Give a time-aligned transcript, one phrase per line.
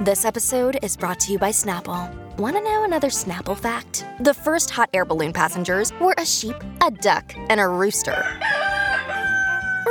[0.00, 2.12] This episode is brought to you by Snapple.
[2.36, 4.04] Want to know another Snapple fact?
[4.18, 8.20] The first hot air balloon passengers were a sheep, a duck, and a rooster.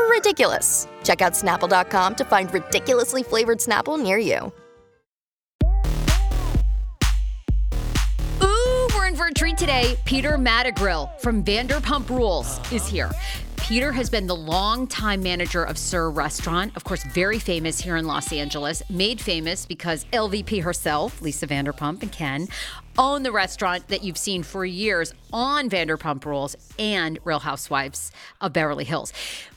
[0.09, 0.89] Ridiculous.
[1.05, 4.51] Check out snapple.com to find ridiculously flavored Snapple near you.
[8.43, 9.97] Ooh, we're in for a treat today.
[10.03, 13.09] Peter Madrigal from Vanderpump Rules is here.
[13.63, 18.05] Peter has been the longtime manager of SUR Restaurant, of course, very famous here in
[18.05, 22.49] Los Angeles, made famous because LVP herself, Lisa Vanderpump and Ken,
[22.97, 28.51] own the restaurant that you've seen for years on Vanderpump Rules and Real Housewives of
[28.51, 29.13] Beverly Hills.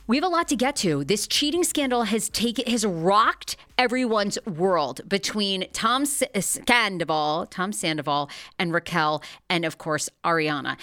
[0.07, 1.03] We have a lot to get to.
[1.03, 8.73] This cheating scandal has taken has rocked everyone's world between Tom Sandoval, Tom Sandoval, and
[8.73, 10.77] Raquel, and of course Ariana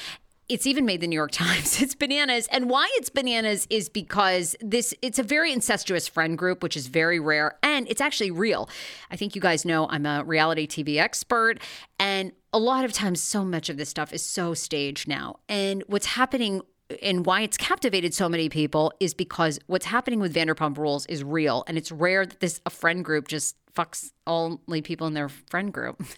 [0.49, 1.81] it's even made the New York Times.
[1.81, 2.47] It's bananas.
[2.51, 6.87] And why it's bananas is because this it's a very incestuous friend group, which is
[6.87, 8.69] very rare and it's actually real.
[9.11, 11.59] I think you guys know I'm a reality TV expert
[11.99, 15.39] and a lot of times so much of this stuff is so staged now.
[15.49, 16.61] And what's happening
[17.01, 21.23] and why it's captivated so many people is because what's happening with Vanderpump Rules is
[21.23, 25.29] real and it's rare that this a friend group just fucks only people in their
[25.29, 26.03] friend group.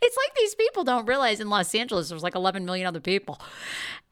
[0.00, 3.40] it's like these people don't realize in Los Angeles there's like 11 million other people.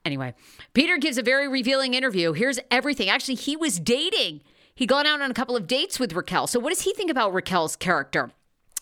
[0.04, 0.34] Anyway,
[0.72, 2.32] Peter gives a very revealing interview.
[2.32, 3.08] Here's everything.
[3.08, 4.40] Actually, he was dating.
[4.74, 6.46] He'd gone out on a couple of dates with Raquel.
[6.46, 8.30] So, what does he think about Raquel's character?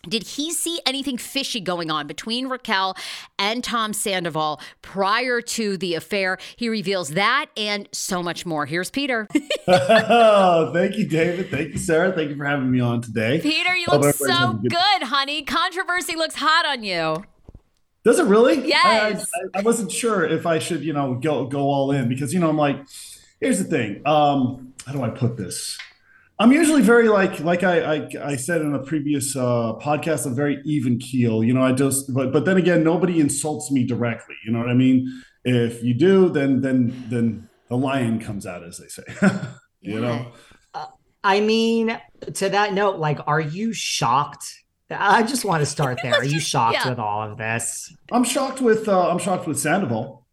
[0.09, 2.97] Did he see anything fishy going on between Raquel
[3.39, 6.39] and Tom Sandoval prior to the affair?
[6.57, 8.67] He reveals that and so much more.
[8.67, 9.27] Here's Peter.
[9.67, 11.51] oh, thank you, David.
[11.51, 12.12] Thank you, Sarah.
[12.12, 13.41] Thank you for having me on today.
[13.41, 14.71] Peter, you look so good.
[14.71, 15.43] good, honey.
[15.43, 17.25] Controversy looks hot on you.
[18.05, 18.69] Does it really?
[18.69, 19.27] Yes.
[19.35, 22.33] I, I, I, wasn't sure if I should, you know, go go all in because
[22.33, 22.77] you know I'm like,
[23.41, 24.06] here's the thing.
[24.06, 25.77] Um, how do I put this?
[26.39, 30.35] I'm usually very like like I I, I said in a previous uh, podcast, I'm
[30.35, 31.43] very even keel.
[31.43, 34.35] You know, I just but but then again, nobody insults me directly.
[34.45, 35.23] You know what I mean?
[35.45, 39.03] If you do, then then then the lion comes out, as they say.
[39.81, 40.00] you yeah.
[40.00, 40.33] know.
[40.75, 40.87] Uh,
[41.25, 41.99] I mean,
[42.35, 44.62] to that note, like, are you shocked?
[44.91, 46.15] I just want to start there.
[46.15, 46.91] Are you shocked yeah.
[46.91, 47.93] with all of this?
[48.12, 50.27] I'm shocked with uh, I'm shocked with Sandoval.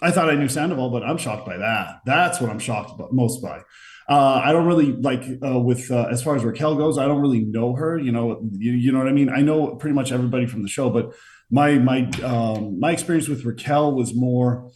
[0.00, 2.00] I thought I knew Sandoval, but I'm shocked by that.
[2.06, 3.60] That's what I'm shocked about most by.
[4.08, 6.96] Uh, I don't really like uh, with uh, as far as Raquel goes.
[6.96, 7.98] I don't really know her.
[7.98, 9.28] You know, you, you know what I mean.
[9.28, 11.12] I know pretty much everybody from the show, but
[11.50, 14.70] my my um, my experience with Raquel was more.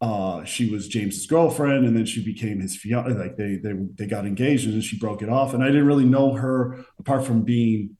[0.00, 3.12] Uh, she was James's girlfriend, and then she became his fiance.
[3.12, 5.52] Like they they they got engaged, and then she broke it off.
[5.52, 7.96] And I didn't really know her apart from being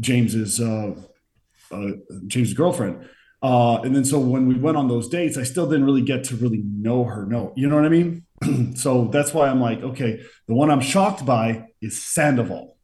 [0.00, 0.94] James's uh,
[1.70, 1.90] uh,
[2.26, 3.08] James's girlfriend.
[3.44, 6.24] Uh, and then so when we went on those dates, I still didn't really get
[6.24, 7.26] to really know her.
[7.26, 8.24] No, you know what I mean?
[8.74, 12.78] so that's why I'm like, okay, the one I'm shocked by is Sandoval.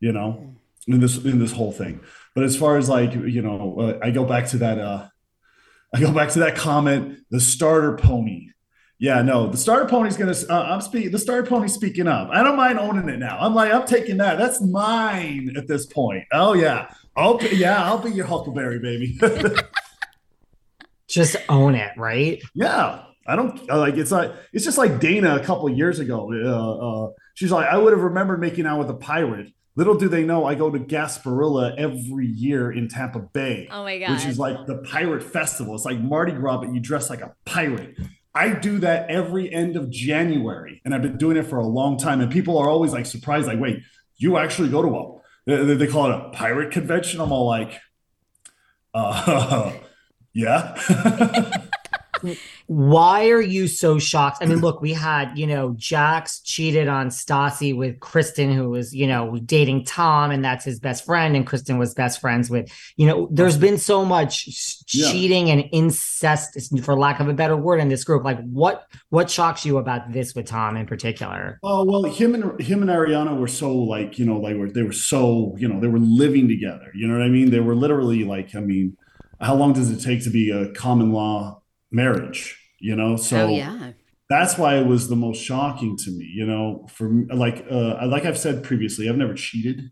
[0.00, 0.56] You know,
[0.86, 2.00] in this in this whole thing.
[2.34, 4.78] But as far as like you know, uh, I go back to that.
[4.78, 5.08] Uh,
[5.94, 7.20] I go back to that comment.
[7.30, 8.50] The starter pony.
[8.98, 10.36] Yeah, no, the starter pony's gonna.
[10.46, 11.10] Uh, I'm speaking.
[11.10, 12.28] The starter pony's speaking up.
[12.30, 13.38] I don't mind owning it now.
[13.40, 14.36] I'm like, I'm taking that.
[14.36, 16.24] That's mine at this point.
[16.32, 19.18] Oh yeah, I'll be, yeah, I'll be your Huckleberry baby.
[21.08, 22.42] Just own it, right?
[22.54, 23.94] Yeah, I don't like.
[23.96, 26.32] It's like it's just like Dayna a couple years ago.
[26.32, 29.52] Uh, uh, she's like, I would have remembered making out with a pirate.
[29.76, 33.68] Little do they know, I go to Gasparilla every year in Tampa Bay.
[33.70, 34.12] Oh my god!
[34.12, 35.74] Which is like the pirate festival.
[35.74, 37.96] It's like Mardi Gras, but you dress like a pirate.
[38.34, 41.98] I do that every end of January, and I've been doing it for a long
[41.98, 42.20] time.
[42.20, 43.82] And people are always like surprised, like, "Wait,
[44.16, 47.20] you actually go to a?" They, they call it a pirate convention.
[47.20, 47.80] I'm all like,
[48.94, 49.72] uh,
[50.32, 51.60] "Yeah."
[52.66, 54.38] Why are you so shocked?
[54.40, 58.94] I mean, look, we had, you know, Jax cheated on Stassi with Kristen, who was,
[58.94, 61.36] you know, dating Tom, and that's his best friend.
[61.36, 64.48] And Kristen was best friends with, you know, there's been so much
[64.92, 65.10] yeah.
[65.10, 68.24] cheating and incest, for lack of a better word, in this group.
[68.24, 71.58] Like, what what shocks you about this with Tom in particular?
[71.62, 74.82] Oh well, him and him and Ariana were so like, you know, like were they
[74.82, 76.90] were so, you know, they were living together.
[76.94, 77.50] You know what I mean?
[77.50, 78.96] They were literally like, I mean,
[79.40, 81.62] how long does it take to be a common law
[81.94, 83.16] marriage, you know?
[83.16, 83.92] So oh, yeah.
[84.28, 88.24] that's why it was the most shocking to me, you know, for like, uh, like
[88.24, 89.90] I've said previously, I've never cheated,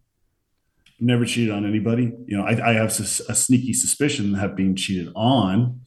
[1.01, 2.13] never cheated on anybody.
[2.27, 5.81] You know, I, I have a sneaky suspicion have been cheated on.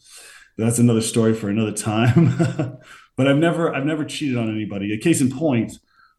[0.58, 2.38] That's another story for another time.
[3.18, 4.94] but I've never, I've never cheated on anybody.
[4.94, 5.74] A case in point,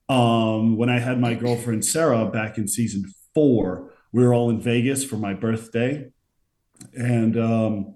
[0.09, 3.05] um, when I had my girlfriend Sarah back in season
[3.35, 6.11] four, we were all in Vegas for my birthday,
[6.95, 7.96] and um,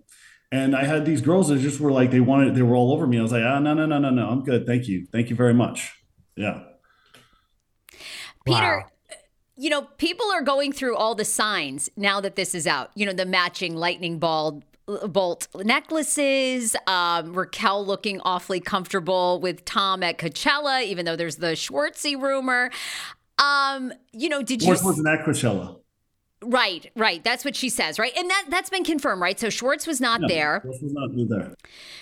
[0.52, 3.06] and I had these girls that just were like, they wanted, they were all over
[3.06, 3.18] me.
[3.18, 4.28] I was like, ah, no, no, no, no, no.
[4.28, 4.66] I'm good.
[4.66, 5.06] Thank you.
[5.12, 5.92] Thank you very much.
[6.36, 6.62] Yeah.
[8.44, 8.86] Peter, wow.
[9.56, 13.06] you know, people are going through all the signs now that this is out, you
[13.06, 14.62] know, the matching lightning ball
[15.08, 16.74] bolt necklaces.
[16.86, 22.70] Um, Raquel looking awfully comfortable with Tom at Coachella, even though there's the Schwartzy rumor.
[23.38, 24.68] Um, you know, did you?
[24.68, 25.79] What was at Coachella?
[26.42, 27.22] Right, right.
[27.22, 28.12] That's what she says, right?
[28.16, 29.38] And that that's been confirmed, right?
[29.38, 30.60] So Schwartz was not no, there.
[30.62, 31.54] Schwartz was not there.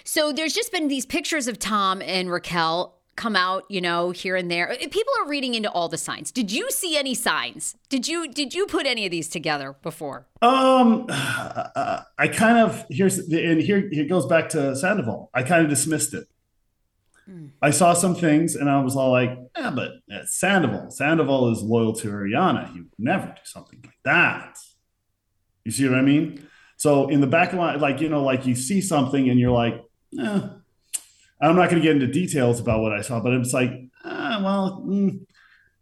[0.04, 4.36] So there's just been these pictures of Tom and Raquel come out, you know, here
[4.36, 4.74] and there.
[4.78, 6.30] People are reading into all the signs.
[6.30, 7.74] Did you see any signs?
[7.88, 10.26] Did you did you put any of these together before?
[10.40, 15.30] Um, uh, I kind of here's and here it goes back to Sandoval.
[15.34, 16.28] I kind of dismissed it.
[17.28, 17.50] Mm.
[17.60, 19.92] I saw some things and I was all like, yeah, but
[20.26, 20.90] Sandoval.
[20.90, 22.72] Sandoval is loyal to Ariana.
[22.72, 24.58] He would never do something like that.
[25.64, 26.46] You see what I mean?
[26.76, 29.52] So in the back of my, like, you know, like you see something and you're
[29.52, 29.82] like,
[30.18, 30.40] eh.
[31.40, 33.70] I'm not going to get into details about what I saw, but it's like,
[34.04, 35.20] ah, well, mm,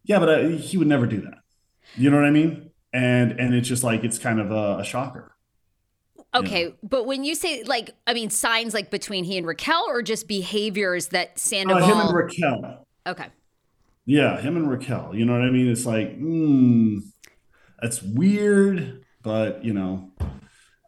[0.04, 1.38] yeah, but uh, he would never do that.
[1.94, 2.70] You know what I mean?
[2.92, 5.35] And and it's just like it's kind of a, a shocker.
[6.36, 6.70] Okay, yeah.
[6.82, 10.28] but when you say like, I mean, signs like between he and Raquel, or just
[10.28, 11.82] behaviors that Sandoval.
[11.82, 12.86] Uh, him and Raquel.
[13.06, 13.26] Okay.
[14.04, 15.14] Yeah, him and Raquel.
[15.14, 15.68] You know what I mean?
[15.70, 16.98] It's like, hmm,
[17.80, 20.12] that's weird, but you know,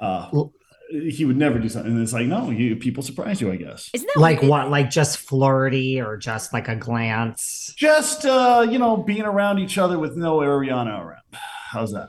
[0.01, 0.53] uh, well,
[0.91, 1.93] he would never do something.
[1.93, 3.91] And it's like, no, you, people surprise you, I guess.
[3.93, 4.51] Isn't that like weird?
[4.51, 4.71] what?
[4.71, 7.75] Like just flirty or just like a glance?
[7.77, 11.23] Just uh, you know, being around each other with no Ariana around.
[11.33, 12.09] How's that?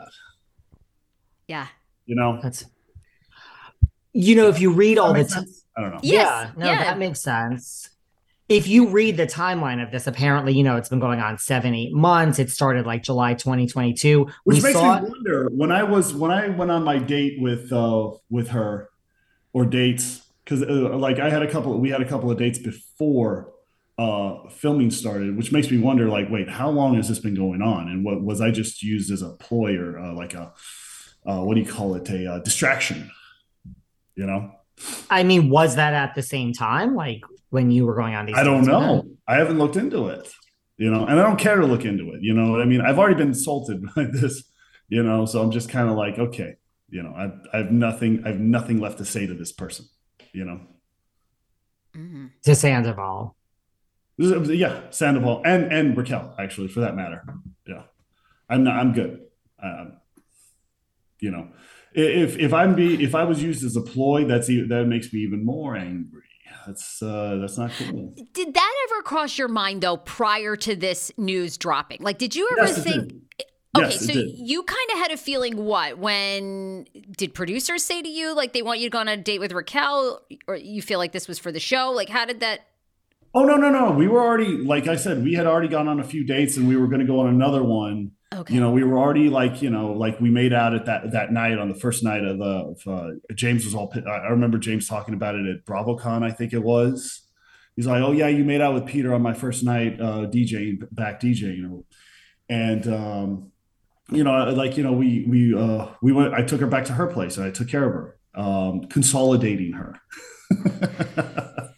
[1.48, 1.68] Yeah.
[2.06, 2.66] You know, that's
[4.20, 5.46] you know, if you read all the time,
[5.82, 6.00] don't know.
[6.04, 6.84] Yes, yeah, no, yeah.
[6.84, 7.90] that makes sense.
[8.50, 11.74] If you read the timeline of this, apparently, you know, it's been going on seven,
[11.76, 12.40] eight months.
[12.40, 14.28] It started like July 2022.
[14.44, 17.40] Which we makes saw- me wonder when I was when I went on my date
[17.40, 18.90] with uh with her
[19.54, 22.60] or dates because uh, like I had a couple we had a couple of dates
[22.60, 23.54] before
[23.98, 27.62] uh, filming started, which makes me wonder, like, wait, how long has this been going
[27.62, 27.90] on?
[27.90, 30.54] And what was I just used as a ploy or uh, like a
[31.26, 33.12] uh, what do you call it, a uh, distraction?
[34.20, 34.52] You know?
[35.10, 38.36] I mean was that at the same time like when you were going on these
[38.38, 39.06] i don't know.
[39.28, 40.32] i haven't looked into it
[40.78, 42.82] you know and i don't care to look into it you know what i mean?
[42.82, 44.44] I've already been insulted by this
[44.88, 46.56] you know so i'm just kind of like okay
[46.90, 49.86] you know I've, I've nothing i've nothing left to say to this person
[50.34, 50.60] you know?
[51.96, 52.28] Mm-hmm.
[52.44, 53.36] to sandoval.
[54.18, 57.24] Yeah sandoval and and raquel actually for that matter.
[57.68, 57.84] Yeah.
[58.50, 59.22] I'm not i'm good.
[59.62, 59.98] Um,
[61.20, 61.50] you know
[61.94, 65.20] if if I'm be if I was used as a ploy, that's that makes me
[65.22, 66.24] even more angry.
[66.66, 68.14] That's uh, that's not cool.
[68.34, 72.02] Did that ever cross your mind though prior to this news dropping?
[72.02, 73.14] Like, did you ever yes, think?
[73.78, 78.10] Okay, Yes, so you kind of had a feeling what when did producers say to
[78.10, 80.98] you like they want you to go on a date with Raquel or you feel
[80.98, 81.92] like this was for the show?
[81.92, 82.62] Like how did that
[83.36, 83.92] Oh no, no, no.
[83.92, 86.68] We were already like I said, we had already gone on a few dates and
[86.68, 88.12] we were going to go on another one.
[88.32, 88.54] Okay.
[88.54, 91.32] You know, we were already like, you know, like we made out at that that
[91.32, 94.88] night on the first night of the of, uh, James was all I remember James
[94.88, 97.26] talking about it at BravoCon, I think it was.
[97.76, 100.84] He's like, "Oh yeah, you made out with Peter on my first night uh DJing
[100.92, 101.86] back DJing." You know.
[102.50, 103.52] And um
[104.12, 106.94] you know, like you know, we we uh we went I took her back to
[106.94, 108.16] her place and I took care of her.
[108.36, 109.96] Um consolidating her.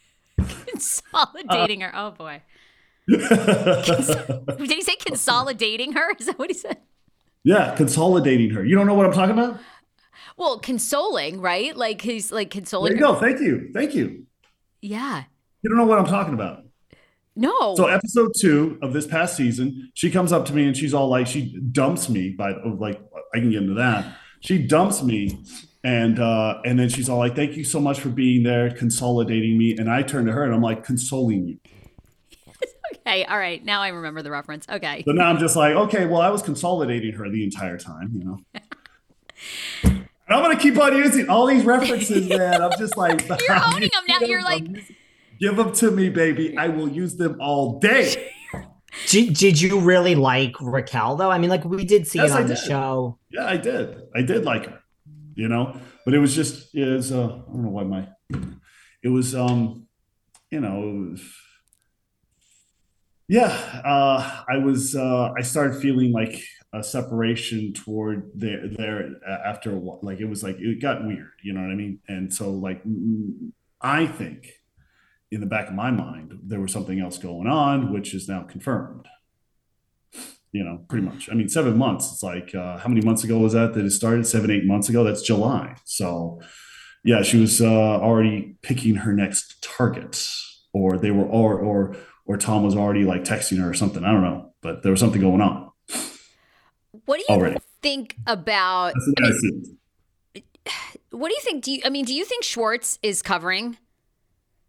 [0.67, 1.91] consolidating her?
[1.96, 2.41] Oh boy.
[3.08, 6.12] Did he say consolidating her?
[6.20, 6.77] Is that what he said?
[7.43, 8.63] Yeah, consolidating her.
[8.63, 9.60] You don't know what I'm talking about?
[10.38, 11.75] Well, consoling, right?
[11.75, 13.13] Like he's like consoling There you her.
[13.13, 13.20] go.
[13.20, 13.72] Thank you.
[13.74, 14.25] Thank you.
[14.81, 15.24] Yeah.
[15.62, 16.63] You don't know what I'm talking about.
[17.36, 17.75] No.
[17.75, 21.08] So episode two of this past season, she comes up to me and she's all
[21.08, 23.01] like, she dumps me by like
[23.34, 24.15] I can get into that.
[24.41, 25.43] She dumps me
[25.84, 29.58] and uh and then she's all like, Thank you so much for being there, consolidating
[29.58, 29.75] me.
[29.77, 31.58] And I turn to her and I'm like, consoling you.
[33.05, 33.63] Okay, all right.
[33.63, 34.65] Now I remember the reference.
[34.70, 35.03] Okay.
[35.05, 38.24] So now I'm just like, okay, well, I was consolidating her the entire time, you
[38.24, 38.39] know.
[39.84, 42.62] And I'm gonna keep on using all these references, man.
[42.62, 44.20] I'm just like You're owning them now.
[44.25, 44.65] You're like-
[45.39, 46.55] give them to me, baby.
[46.58, 48.31] I will use them all day.
[49.08, 51.31] Did, did you really like Raquel though?
[51.31, 52.63] I mean, like we did see Yes, it I on the did.
[52.63, 53.17] show.
[53.31, 54.01] Yeah, I did.
[54.15, 54.79] I did like her,
[55.36, 58.08] you know, but it was just it was uh, I don't know why my
[59.03, 59.88] it was um
[60.50, 61.22] you know it was,
[63.31, 69.71] yeah uh I was uh I started feeling like a separation toward there there after
[69.71, 70.00] a while.
[70.01, 72.00] like it was like it got weird, you know what I mean?
[72.09, 72.81] And so like
[73.81, 74.51] I think
[75.31, 78.43] in the back of my mind there was something else going on, which is now
[78.43, 79.07] confirmed
[80.51, 81.29] you know, pretty much.
[81.31, 82.11] I mean, seven months.
[82.11, 84.27] It's like uh, how many months ago was that that it started?
[84.27, 85.03] Seven, eight months ago.
[85.03, 85.75] That's July.
[85.85, 86.41] So,
[87.05, 90.27] yeah, she was uh, already picking her next target,
[90.73, 91.95] or they were, or or
[92.31, 94.03] or Tom was already like texting her or something.
[94.05, 95.69] I don't know, but there was something going on.
[97.05, 97.57] What do you Already.
[97.81, 99.77] think about That's the I see
[101.11, 101.63] what do you think?
[101.63, 103.77] Do you I mean, do you think Schwartz is covering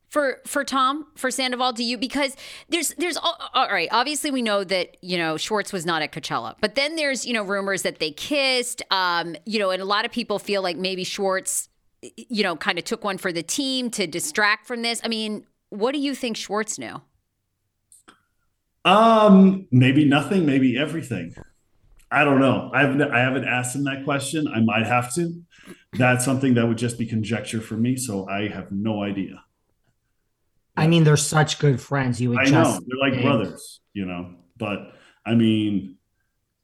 [0.08, 1.72] for for Tom for Sandoval?
[1.72, 2.36] Do you because
[2.68, 3.88] there's there's all, all right.
[3.92, 7.32] Obviously, we know that you know Schwartz was not at Coachella, but then there's you
[7.32, 8.82] know rumors that they kissed.
[8.90, 11.68] Um, you know, and a lot of people feel like maybe Schwartz,
[12.16, 15.00] you know, kind of took one for the team to distract from this.
[15.04, 17.00] I mean, what do you think Schwartz knew?
[18.84, 21.34] Um, maybe nothing, maybe everything.
[22.10, 22.70] I don't know.
[22.74, 24.46] I've I haven't asked him that question.
[24.48, 25.32] I might have to.
[25.94, 27.96] That's something that would just be conjecture for me.
[27.96, 29.42] So I have no idea.
[30.76, 32.20] I mean, they're such good friends.
[32.20, 34.34] You would I just know they're like think- brothers, you know.
[34.56, 34.92] But
[35.24, 35.96] I mean,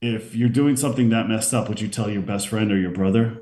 [0.01, 2.91] if you're doing something that messed up, would you tell your best friend or your
[2.91, 3.41] brother?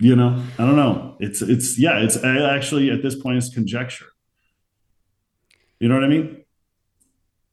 [0.00, 1.16] You know, I don't know.
[1.20, 1.98] It's it's yeah.
[2.00, 4.06] It's actually at this point it's conjecture.
[5.78, 6.43] You know what I mean?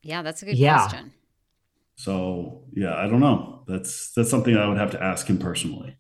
[0.04, 0.78] Yeah, that's a good Yeah.
[0.88, 1.14] question.
[1.96, 3.64] So yeah, I don't know.
[3.68, 5.98] That's that's something I would have to ask him personally.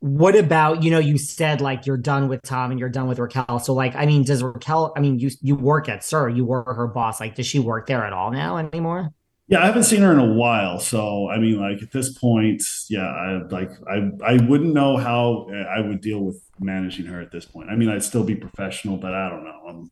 [0.00, 3.18] What about, you know, you said like you're done with Tom and you're done with
[3.18, 3.58] Raquel.
[3.58, 6.64] So like, I mean, does Raquel, I mean, you you work at SUR, you were
[6.64, 7.20] her boss.
[7.20, 9.10] Like, does she work there at all now anymore?
[9.48, 12.62] Yeah, I haven't seen her in a while, so I mean, like at this point,
[12.88, 17.32] yeah, I like I I wouldn't know how I would deal with managing her at
[17.32, 17.68] this point.
[17.68, 19.60] I mean, I'd still be professional, but I don't know.
[19.68, 19.90] I'm,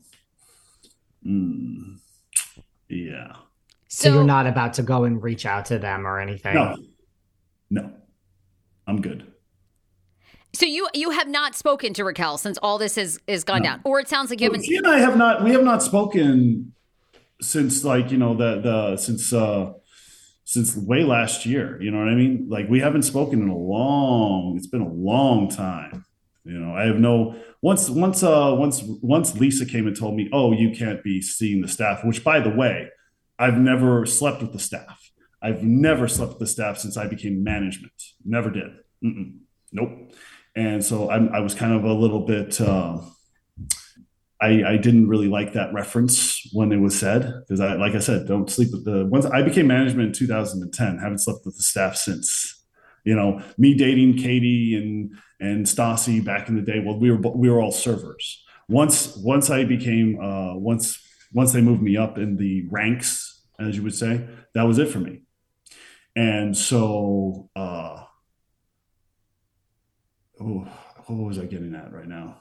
[1.26, 1.96] mm,
[2.88, 3.36] yeah,
[3.88, 6.54] So, you're not about to go and reach out to them or anything.
[6.54, 6.76] no,
[7.70, 7.92] no,
[8.86, 9.26] I'm good.
[10.54, 13.68] So you you have not spoken to Raquel since all this has is gone No.
[13.68, 14.64] down, or it sounds like you haven't.
[14.64, 16.72] She and I have not we have not spoken
[17.42, 19.72] since like you know the the since uh
[20.44, 21.80] since way last year.
[21.82, 22.46] You know what I mean?
[22.48, 24.54] Like we haven't spoken in a long.
[24.56, 26.06] It's been a long time.
[26.48, 30.30] You know, I have no once once uh once once Lisa came and told me,
[30.32, 32.04] oh, you can't be seeing the staff.
[32.04, 32.88] Which by the way,
[33.38, 35.10] I've never slept with the staff.
[35.42, 37.92] I've never slept with the staff since I became management.
[38.24, 38.70] Never did.
[39.04, 39.38] Mm-mm.
[39.72, 40.12] Nope.
[40.56, 42.60] And so I'm, I was kind of a little bit.
[42.60, 42.98] Uh,
[44.40, 47.98] I, I didn't really like that reference when it was said because I, like I
[47.98, 49.06] said, don't sleep with the.
[49.06, 52.57] Once I became management in 2010, haven't slept with the staff since.
[53.08, 56.78] You know, me dating Katie and and Stassi back in the day.
[56.84, 58.44] Well, we were we were all servers.
[58.68, 60.86] Once once I became uh, once
[61.32, 64.90] once they moved me up in the ranks, as you would say, that was it
[64.90, 65.22] for me.
[66.16, 68.04] And so, uh,
[70.38, 70.68] oh,
[71.06, 72.40] what was I getting at right now?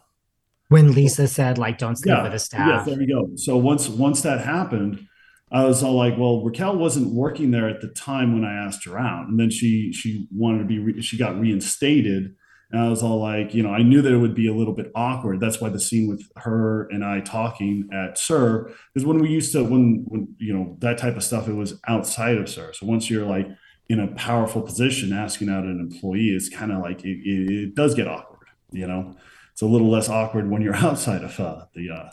[0.67, 2.85] When Lisa said, like, don't sleep yeah, with the Yes, staff.
[2.85, 3.29] there you go.
[3.37, 5.07] So once once that happened,
[5.51, 8.83] I was all like, well, Raquel wasn't working there at the time when I asked
[8.85, 12.35] her out, and then she she wanted to be re- she got reinstated,
[12.71, 14.73] and I was all like, you know, I knew that it would be a little
[14.73, 15.39] bit awkward.
[15.39, 19.53] That's why the scene with her and I talking at SUR is when we used
[19.53, 21.47] to when when you know that type of stuff.
[21.47, 22.73] It was outside of SUR.
[22.73, 23.47] So once you're like
[23.87, 27.75] in a powerful position asking out an employee, it's kind of like it, it, it,
[27.75, 28.49] does get awkward.
[28.71, 29.15] You know,
[29.53, 32.09] it's a little less awkward when you're outside of uh, the uh,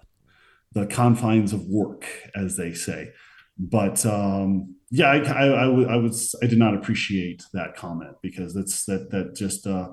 [0.72, 3.12] the confines of work, as they say.
[3.58, 9.34] But um, yeah, I, was I did not appreciate that comment because that's that that
[9.34, 9.90] just uh,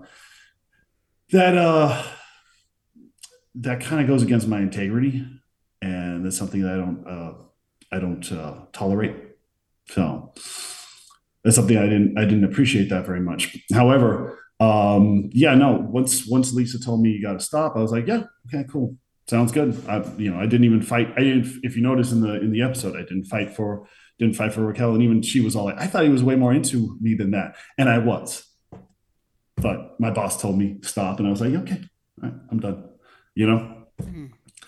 [1.31, 2.03] that uh,
[3.55, 5.25] that kind of goes against my integrity,
[5.81, 7.33] and that's something that I don't uh,
[7.91, 9.15] I don't uh, tolerate.
[9.89, 10.33] So
[11.43, 13.57] that's something I didn't I didn't appreciate that very much.
[13.73, 15.73] However, um, yeah, no.
[15.73, 18.95] Once once Lisa told me you got to stop, I was like, yeah, okay, cool,
[19.31, 19.81] sounds good.
[19.87, 21.11] I you know I didn't even fight.
[21.15, 21.61] I didn't.
[21.63, 23.87] If you notice in the in the episode, I didn't fight for
[24.19, 26.35] didn't fight for Raquel, and even she was all like, I thought he was way
[26.35, 28.45] more into me than that, and I was.
[29.55, 31.81] But my boss told me stop, and I was like, okay,
[32.17, 32.89] right, I'm done.
[33.33, 33.85] You know.
[34.01, 34.25] Mm-hmm.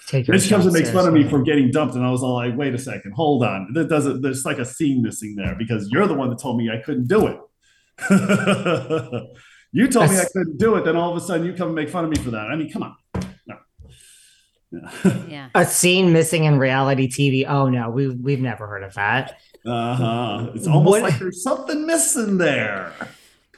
[0.07, 0.27] Take.
[0.27, 2.35] Then she comes and makes fun of me for getting dumped, and I was all
[2.35, 3.73] like, "Wait a second, hold on.
[3.73, 4.21] There doesn't.
[4.21, 7.07] There's like a scene missing there because you're the one that told me I couldn't
[7.07, 7.37] do it.
[9.71, 10.13] you told That's...
[10.13, 10.85] me I couldn't do it.
[10.85, 12.47] Then all of a sudden you come and make fun of me for that.
[12.47, 12.95] I mean, come on.
[15.27, 15.49] Yeah.
[15.55, 17.45] A scene missing in reality TV.
[17.47, 19.39] Oh no, we we've never heard of that.
[19.65, 20.51] Uh huh.
[20.55, 21.01] It's almost what...
[21.03, 22.93] like there's something missing there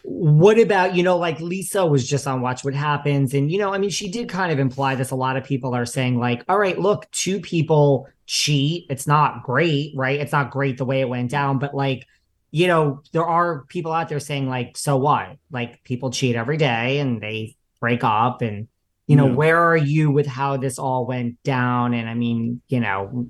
[0.08, 3.74] what about you know like lisa was just on watch what happens and you know
[3.74, 6.44] i mean she did kind of imply this a lot of people are saying like
[6.48, 11.02] all right look two people cheat it's not great right it's not great the way
[11.02, 12.06] it went down but like
[12.52, 16.58] you know there are people out there saying like so what like people cheat every
[16.58, 18.68] day and they break up and
[19.08, 19.34] you know yeah.
[19.34, 23.28] where are you with how this all went down and i mean you know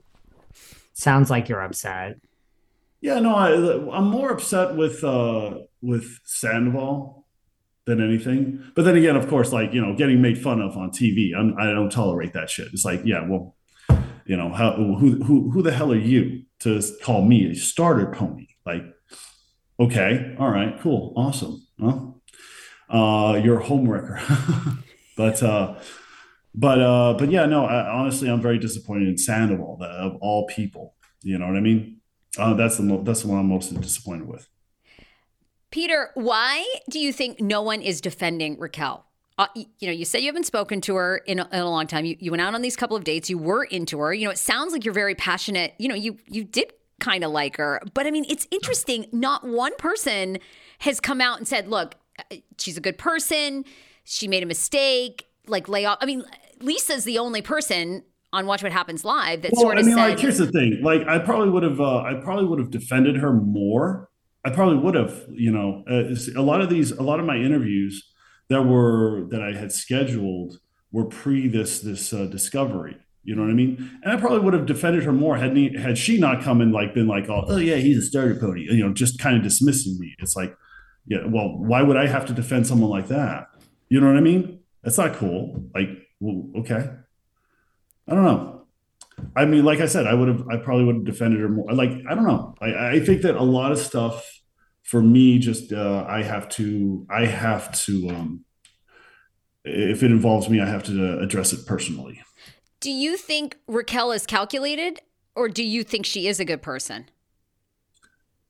[0.93, 2.17] sounds like you're upset
[3.05, 7.27] yeah, no, I, I'm more upset with uh, with Sandoval
[7.85, 8.63] than anything.
[8.75, 11.55] But then again, of course, like you know, getting made fun of on TV, I'm,
[11.59, 12.69] I do not tolerate that shit.
[12.73, 13.55] It's like, yeah, well,
[14.25, 18.07] you know, how who who who the hell are you to call me a starter
[18.07, 18.47] pony?
[18.65, 18.81] Like,
[19.79, 21.63] okay, all right, cool, awesome.
[21.79, 21.99] Huh?
[22.89, 24.19] Uh, you're a homewrecker.
[25.15, 25.79] but uh,
[26.53, 30.95] but uh, but yeah, no, I, honestly, I'm very disappointed in Sandoval, of all people.
[31.21, 32.01] You know what I mean?
[32.37, 34.47] Uh, that's the mo- that's the one I'm most disappointed with.
[35.71, 39.05] Peter, why do you think no one is defending Raquel?
[39.37, 41.87] Uh, you, know, you said you haven't spoken to her in a, in a long
[41.87, 42.05] time.
[42.05, 43.29] You, you went out on these couple of dates.
[43.29, 44.13] You were into her.
[44.13, 45.73] You know, it sounds like you're very passionate.
[45.77, 49.07] You know, you you did kind of like her, but I mean, it's interesting.
[49.11, 50.39] Not one person
[50.79, 51.95] has come out and said, "Look,
[52.31, 53.65] uh, she's a good person.
[54.05, 55.99] She made a mistake." Like lay off.
[56.01, 56.23] I mean,
[56.59, 58.01] Lisa's the only person
[58.33, 60.51] on Watch What Happens Live that well, sort of I mean, said, like, here's the
[60.51, 60.79] thing.
[60.83, 64.09] Like, I probably would have, uh, I probably would have defended her more.
[64.43, 67.37] I probably would have, you know, uh, a lot of these, a lot of my
[67.37, 68.11] interviews
[68.49, 70.59] that were that I had scheduled
[70.91, 72.97] were pre this this uh, discovery.
[73.23, 73.89] You know what I mean?
[74.03, 76.71] And I probably would have defended her more had he, had she not come and
[76.71, 79.41] like been like, oh, oh yeah, he's a starter pony, you know, just kind of
[79.41, 80.13] dismissing me.
[80.19, 80.55] It's like,
[81.07, 83.47] yeah, well, why would I have to defend someone like that?
[83.89, 84.59] You know what I mean?
[84.83, 85.69] That's not cool.
[85.73, 86.89] Like, well, okay,
[88.07, 88.65] I don't know.
[89.35, 91.71] I mean, like I said, I would have, I probably would have defended her more.
[91.71, 92.55] Like, I don't know.
[92.61, 94.41] I, I think that a lot of stuff
[94.83, 98.45] for me, just uh, I have to, I have to, um,
[99.63, 102.21] if it involves me, I have to address it personally.
[102.79, 104.99] Do you think Raquel is calculated,
[105.35, 107.09] or do you think she is a good person?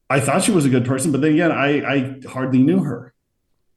[0.09, 3.14] I thought she was a good person, but then again, I I hardly knew her.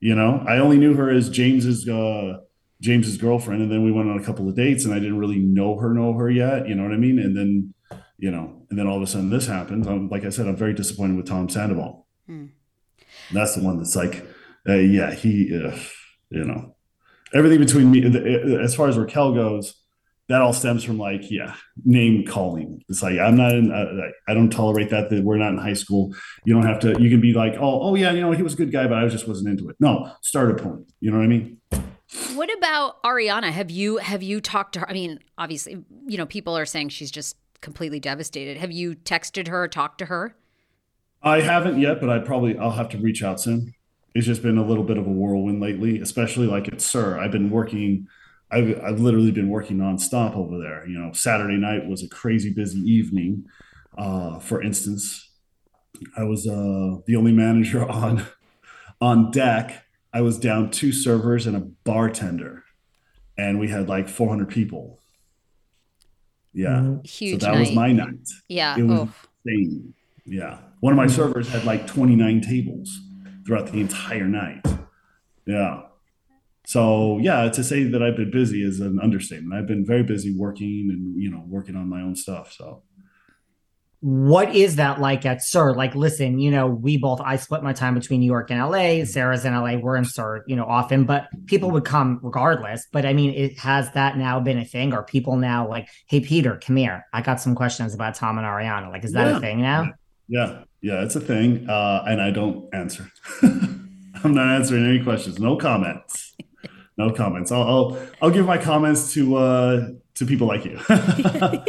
[0.00, 2.38] You know, I only knew her as James's uh,
[2.80, 5.38] James's girlfriend, and then we went on a couple of dates, and I didn't really
[5.38, 6.68] know her, know her yet.
[6.68, 7.18] You know what I mean?
[7.18, 7.74] And then,
[8.18, 9.86] you know, and then all of a sudden this happens.
[9.86, 12.06] I'm like I said, I'm very disappointed with Tom Sandoval.
[12.26, 12.46] Hmm.
[13.32, 14.24] That's the one that's like,
[14.68, 15.76] uh, yeah, he, uh,
[16.30, 16.76] you know,
[17.34, 19.74] everything between me, uh, as far as Raquel goes,
[20.28, 22.84] that all stems from like, yeah, name calling.
[22.88, 23.72] It's like I'm not in.
[23.72, 25.10] Uh, I don't tolerate that.
[25.10, 26.14] That we're not in high school.
[26.44, 27.00] You don't have to.
[27.00, 28.98] You can be like, oh, oh yeah, you know, he was a good guy, but
[28.98, 29.76] I just wasn't into it.
[29.80, 30.92] No, start a point.
[31.00, 31.58] You know what I mean?
[32.34, 33.50] What about Ariana?
[33.50, 34.88] Have you have you talked to her?
[34.88, 38.58] I mean, obviously, you know, people are saying she's just completely devastated.
[38.58, 40.36] Have you texted her, talked to her?
[41.22, 43.74] I haven't yet, but I probably I'll have to reach out soon.
[44.14, 47.32] It's just been a little bit of a whirlwind lately, especially like at SUR I've
[47.32, 48.08] been working.
[48.50, 50.86] I've, I've literally been working nonstop over there.
[50.86, 53.44] You know, Saturday night was a crazy busy evening.
[53.96, 55.30] Uh, for instance,
[56.16, 58.26] I was uh, the only manager on
[59.00, 62.64] on deck I was down two servers and a bartender,
[63.36, 65.00] and we had like 400 people.
[66.52, 67.04] Yeah, mm-hmm.
[67.04, 67.40] huge.
[67.40, 67.60] So that night.
[67.60, 68.28] was my night.
[68.48, 68.76] Yeah.
[68.78, 69.08] It was
[69.44, 69.94] insane.
[70.24, 70.58] Yeah.
[70.80, 72.98] One of my servers had like 29 tables
[73.46, 74.64] throughout the entire night.
[75.46, 75.82] Yeah.
[76.68, 79.58] So yeah, to say that I've been busy is an understatement.
[79.58, 82.52] I've been very busy working and you know working on my own stuff.
[82.52, 82.82] So
[84.00, 85.72] what is that like at SUR?
[85.72, 89.06] Like, listen, you know, we both, I split my time between New York and LA.
[89.06, 89.76] Sarah's in LA.
[89.76, 92.86] We're in SUR, you know, often, but people would come regardless.
[92.92, 94.92] But I mean, it has that now been a thing?
[94.92, 97.06] Are people now like, hey, Peter, come here.
[97.14, 98.92] I got some questions about Tom and Ariana.
[98.92, 99.36] Like, is that yeah.
[99.38, 99.90] a thing now?
[100.28, 100.64] Yeah.
[100.82, 101.02] Yeah.
[101.02, 101.66] It's a thing.
[101.66, 103.10] Uh, and I don't answer.
[103.42, 105.38] I'm not answering any questions.
[105.38, 106.36] No comments.
[106.98, 107.52] No comments.
[107.52, 110.78] I'll, I'll, I'll give my comments to, uh, to people like you.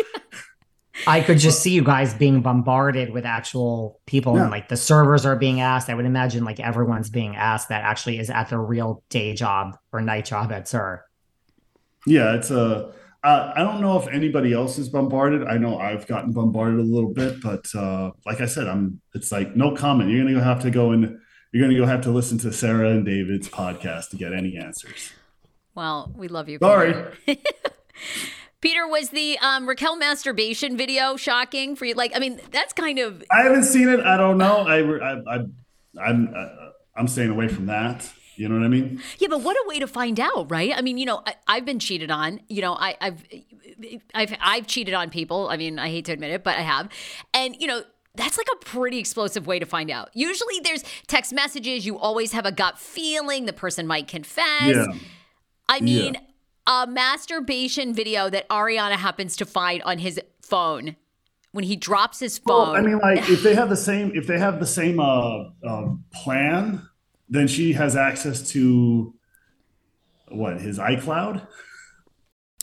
[1.07, 4.43] I could just see you guys being bombarded with actual people yeah.
[4.43, 5.89] and like the servers are being asked.
[5.89, 9.77] I would imagine like everyone's being asked that actually is at their real day job
[9.91, 11.05] or night job at SUR.
[12.05, 12.93] Yeah, it's a.
[13.21, 15.45] Uh, I don't know if anybody else is bombarded.
[15.45, 19.01] I know I've gotten bombarded a little bit, but uh, like I said, I'm.
[19.13, 20.09] It's like no comment.
[20.09, 21.19] You're gonna have to go and
[21.51, 25.11] you're gonna go have to listen to Sarah and David's podcast to get any answers.
[25.79, 26.57] Well, we love you.
[26.61, 26.93] Sorry.
[28.59, 31.93] Peter, was the um, Raquel masturbation video shocking for you?
[31.93, 33.23] Like, I mean, that's kind of.
[33.31, 34.01] I haven't seen it.
[34.01, 34.57] I don't know.
[34.67, 35.45] I, I, I
[36.03, 36.47] I'm, uh,
[36.97, 38.11] I'm staying away from that.
[38.35, 39.01] You know what I mean?
[39.19, 40.73] Yeah, but what a way to find out, right?
[40.75, 42.41] I mean, you know, I, have been cheated on.
[42.49, 43.23] You know, I, I've,
[44.13, 45.47] I've, I've cheated on people.
[45.47, 46.89] I mean, I hate to admit it, but I have.
[47.33, 47.83] And you know,
[48.15, 50.09] that's like a pretty explosive way to find out.
[50.13, 51.85] Usually, there's text messages.
[51.85, 54.75] You always have a gut feeling the person might confess.
[54.75, 54.87] Yeah.
[55.69, 56.15] I mean.
[56.15, 56.21] Yeah
[56.69, 60.95] a masturbation video that Ariana happens to find on his phone
[61.51, 62.73] when he drops his phone.
[62.73, 65.45] Well, I mean, like if they have the same if they have the same uh,
[65.67, 66.87] um, plan,
[67.27, 69.15] then she has access to
[70.29, 71.45] what his iCloud.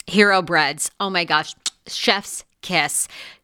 [0.06, 0.88] Hero breads.
[1.00, 1.56] Oh my gosh,
[1.88, 3.08] chef's kiss.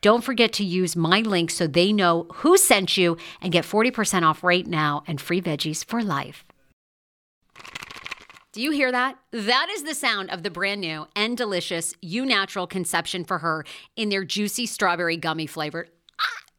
[0.00, 4.22] Don't forget to use my link so they know who sent you and get 40%
[4.22, 6.44] off right now and free veggies for life.
[8.52, 9.18] Do you hear that?
[9.30, 13.64] That is the sound of the brand new and delicious Eu Natural Conception for Her
[13.94, 15.90] in their juicy strawberry gummy flavored.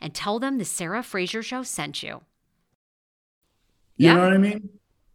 [0.00, 2.22] and tell them the Sarah Fraser Show sent you.
[3.96, 4.14] You yeah.
[4.14, 4.68] know what I mean?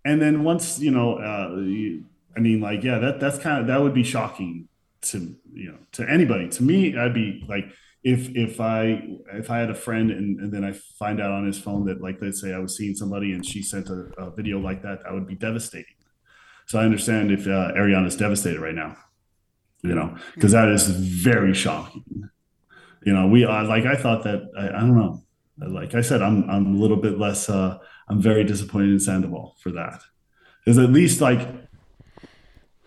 [0.06, 2.06] And then once you know, uh, you,
[2.36, 4.68] I mean, like, yeah, that that's kind of that would be shocking
[5.02, 6.50] to you know to anybody.
[6.50, 7.66] To me, I'd be like,
[8.04, 9.04] if if I
[9.34, 12.02] if I had a friend and, and then I find out on his phone that
[12.02, 15.04] like let's say I was seeing somebody and she sent a, a video like that,
[15.04, 15.96] that would be devastating.
[16.68, 18.96] So I understand if uh, Ariana's devastated right now,
[19.82, 22.30] you know, because that is very shocking
[23.06, 25.24] you know, we uh, like I thought that I, I, don't know.
[25.58, 27.50] Like I said, I'm I'm a little bit less.
[27.50, 30.02] Uh, I'm very disappointed in Sandoval for that.
[30.64, 31.48] Because at least like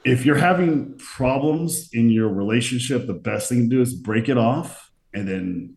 [0.05, 4.37] if you're having problems in your relationship, the best thing to do is break it
[4.37, 5.75] off and then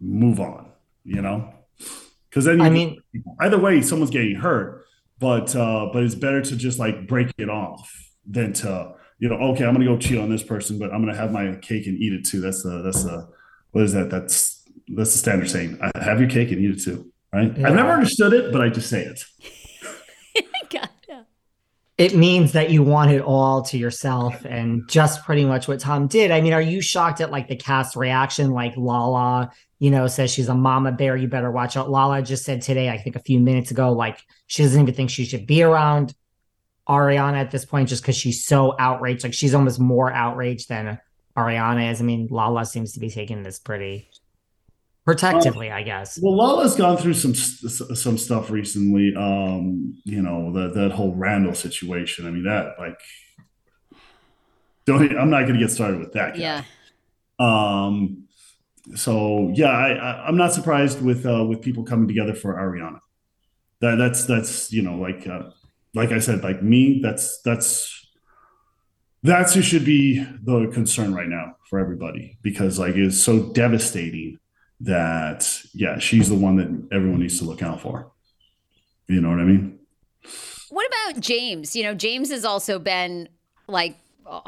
[0.00, 0.70] move on.
[1.04, 1.52] You know,
[2.30, 3.02] because then I mean,
[3.40, 4.86] either way, someone's getting hurt.
[5.18, 7.92] But uh, but it's better to just like break it off
[8.26, 11.16] than to you know okay, I'm gonna go cheat on this person, but I'm gonna
[11.16, 12.40] have my cake and eat it too.
[12.40, 13.28] That's the that's the
[13.74, 14.08] what is that?
[14.08, 15.78] That's that's the standard saying.
[15.82, 17.10] I have your cake and eat it too.
[17.32, 17.56] Right?
[17.56, 17.68] Yeah.
[17.68, 19.24] I've never understood it, but I just say it.
[21.96, 26.08] It means that you want it all to yourself and just pretty much what Tom
[26.08, 26.32] did.
[26.32, 28.50] I mean, are you shocked at like the cast reaction?
[28.50, 31.16] Like Lala, you know, says she's a mama bear.
[31.16, 31.88] You better watch out.
[31.88, 35.10] Lala just said today, I think a few minutes ago, like she doesn't even think
[35.10, 36.14] she should be around
[36.88, 39.22] Ariana at this point just because she's so outraged.
[39.22, 40.98] Like she's almost more outraged than
[41.36, 42.00] Ariana is.
[42.00, 44.08] I mean, Lala seems to be taking this pretty
[45.04, 46.18] protectively, uh, I guess.
[46.22, 49.14] Well, Lala's gone through some some stuff recently.
[49.16, 52.26] Um, you know, that that whole Randall situation.
[52.26, 52.98] I mean, that like,
[54.84, 55.16] don't.
[55.18, 56.34] I'm not going to get started with that.
[56.34, 56.40] Guy.
[56.40, 56.62] Yeah.
[57.38, 58.28] Um.
[58.94, 63.00] So yeah, I, I am not surprised with uh with people coming together for Ariana.
[63.80, 65.50] That that's that's you know like uh,
[65.94, 68.03] like I said like me that's that's
[69.24, 74.38] that's who should be the concern right now for everybody because like it's so devastating
[74.80, 78.12] that yeah she's the one that everyone needs to look out for
[79.08, 79.78] you know what i mean
[80.68, 83.28] what about james you know james has also been
[83.66, 83.96] like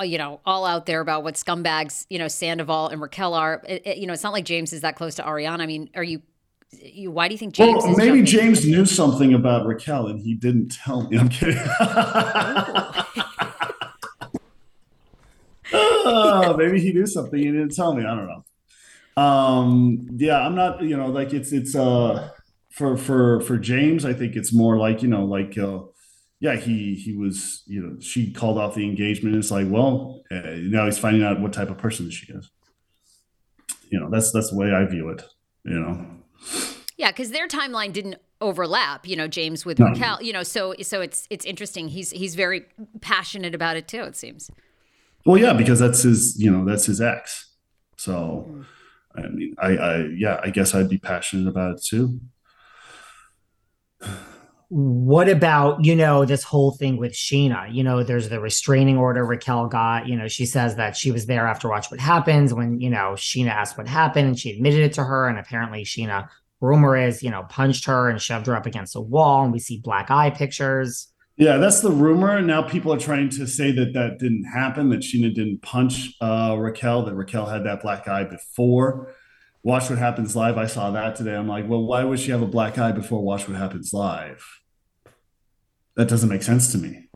[0.02, 3.86] you know all out there about what scumbags you know sandoval and raquel are it,
[3.86, 6.04] it, you know it's not like james is that close to ariana i mean are
[6.04, 6.20] you
[6.72, 7.84] you, why do you think James?
[7.84, 11.16] Well, maybe James knew something about Raquel and he didn't tell me.
[11.16, 11.56] I'm kidding.
[15.72, 18.04] uh, maybe he knew something he didn't tell me.
[18.04, 19.22] I don't know.
[19.22, 20.82] Um, yeah, I'm not.
[20.82, 22.30] You know, like it's it's uh
[22.70, 24.04] for for for James.
[24.04, 25.56] I think it's more like you know like.
[25.58, 25.80] Uh,
[26.38, 29.36] yeah, he he was, you know, she called off the engagement.
[29.36, 32.50] It's like, well, uh, now he's finding out what type of person she is.
[33.90, 35.22] You know, that's that's the way I view it.
[35.64, 36.06] You know.
[36.98, 39.06] Yeah, because their timeline didn't overlap.
[39.06, 39.86] You know, James with no.
[39.86, 40.22] Raquel.
[40.22, 41.88] You know, so so it's it's interesting.
[41.88, 42.66] He's he's very
[43.00, 44.02] passionate about it too.
[44.02, 44.50] It seems.
[45.26, 46.38] Well, yeah, because that's his.
[46.38, 47.52] You know, that's his ex.
[47.98, 48.64] So, mm.
[49.16, 52.20] I mean, I, I yeah, I guess I'd be passionate about it too
[54.68, 57.72] what about you know this whole thing with Scheana?
[57.72, 60.08] You know, there's the restraining order Raquel got.
[60.08, 63.12] You know, she says that she was there after Watch What Happens when you know
[63.16, 65.28] Scheana asked what happened, and she admitted it to her.
[65.28, 66.28] And apparently, Scheana,
[66.60, 69.60] rumor is, you know, punched her and shoved her up against a wall, and we
[69.60, 71.12] see black eye pictures.
[71.36, 72.40] Yeah, that's the rumor.
[72.40, 76.56] Now people are trying to say that that didn't happen, that Scheana didn't punch uh,
[76.58, 79.14] Raquel, that Raquel had that black eye before.
[79.62, 80.56] Watch What Happens Live.
[80.56, 81.34] I saw that today.
[81.34, 84.44] I'm like, well, why would she have a black eye before Watch What Happens Live?
[85.96, 87.08] That doesn't make sense to me.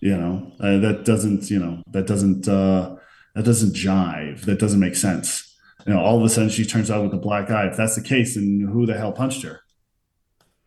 [0.00, 2.96] You know, uh, that doesn't, you know, that doesn't, uh,
[3.34, 4.42] that doesn't jive.
[4.42, 5.56] That doesn't make sense.
[5.86, 7.68] You know, all of a sudden she turns out with a black eye.
[7.68, 9.60] If that's the case, then who the hell punched her?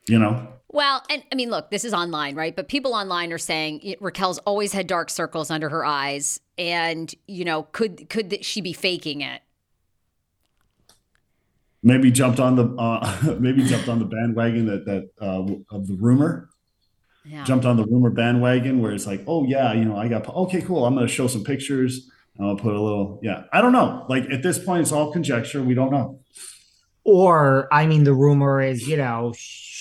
[0.07, 0.53] You know?
[0.77, 2.55] Well, and I mean, look, this is online, right?
[2.55, 7.45] But people online are saying Raquel's always had dark circles under her eyes, and you
[7.45, 9.41] know, could could she be faking it?
[11.81, 15.95] maybe jumped on the uh, maybe jumped on the bandwagon that that uh, of the
[15.95, 16.49] rumor.
[17.25, 17.43] Yeah.
[17.43, 20.61] Jumped on the rumor bandwagon where it's like, oh yeah, you know, I got okay,
[20.61, 20.85] cool.
[20.85, 22.07] I'm going to show some pictures.
[22.39, 23.45] I'll put a little, yeah.
[23.51, 24.05] I don't know.
[24.07, 25.63] Like at this point, it's all conjecture.
[25.63, 26.19] We don't know.
[27.03, 29.33] Or I mean, the rumor is, you know,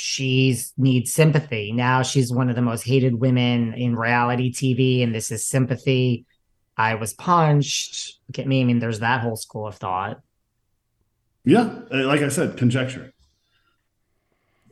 [0.06, 1.72] she's needs sympathy.
[1.72, 6.24] Now she's one of the most hated women in reality TV, and this is sympathy.
[6.76, 8.18] I was punched.
[8.30, 8.60] Get me?
[8.60, 10.20] I mean, there's that whole school of thought.
[11.44, 13.12] Yeah, uh, like I said, conjecture.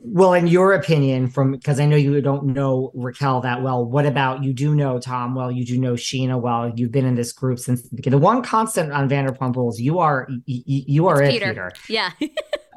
[0.07, 4.05] Well, in your opinion, from because I know you don't know Raquel that well, what
[4.05, 7.31] about you do know Tom well, you do know Scheana well, you've been in this
[7.31, 8.19] group since the beginning.
[8.19, 11.47] The one constant on Vanderpump Rules, you are you, you are it's it, Peter.
[11.47, 11.71] Peter.
[11.89, 12.11] Yeah.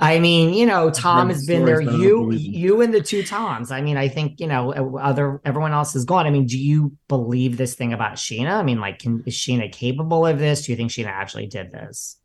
[0.00, 1.80] I mean, you know, Tom has been there.
[1.80, 3.72] You, you, and the two Toms.
[3.72, 6.26] I mean, I think you know, other everyone else is gone.
[6.26, 8.52] I mean, do you believe this thing about Scheana?
[8.52, 10.66] I mean, like, can, is Scheana capable of this?
[10.66, 12.17] Do you think Scheana actually did this?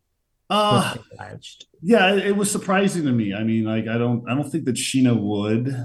[0.53, 0.93] Uh,
[1.81, 3.33] yeah, it was surprising to me.
[3.33, 5.75] I mean, like I don't, I don't think that Scheana would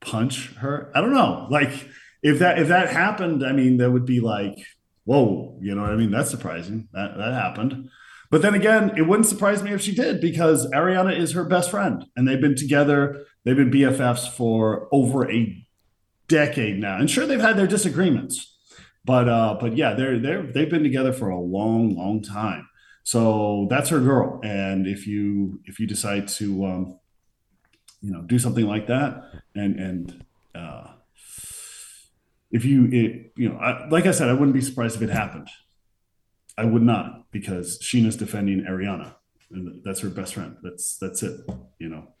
[0.00, 0.92] punch her.
[0.94, 1.48] I don't know.
[1.50, 1.88] Like
[2.22, 4.56] if that if that happened, I mean, that would be like,
[5.04, 6.12] whoa, you know what I mean?
[6.12, 6.88] That's surprising.
[6.92, 7.90] That that happened.
[8.30, 11.70] But then again, it wouldn't surprise me if she did because Ariana is her best
[11.70, 13.26] friend, and they've been together.
[13.44, 15.66] They've been BFFs for over a
[16.28, 18.56] decade now, and sure, they've had their disagreements,
[19.04, 22.68] but uh, but yeah, they're they're they've been together for a long, long time.
[23.04, 24.40] So that's her girl.
[24.42, 26.98] And if you if you decide to um,
[28.00, 29.22] you know do something like that,
[29.54, 30.88] and and uh,
[32.50, 35.10] if you it, you know I, like I said, I wouldn't be surprised if it
[35.10, 35.48] happened.
[36.56, 39.14] I would not because Scheana's defending Ariana,
[39.50, 40.56] and that's her best friend.
[40.62, 41.40] That's that's it.
[41.78, 42.11] You know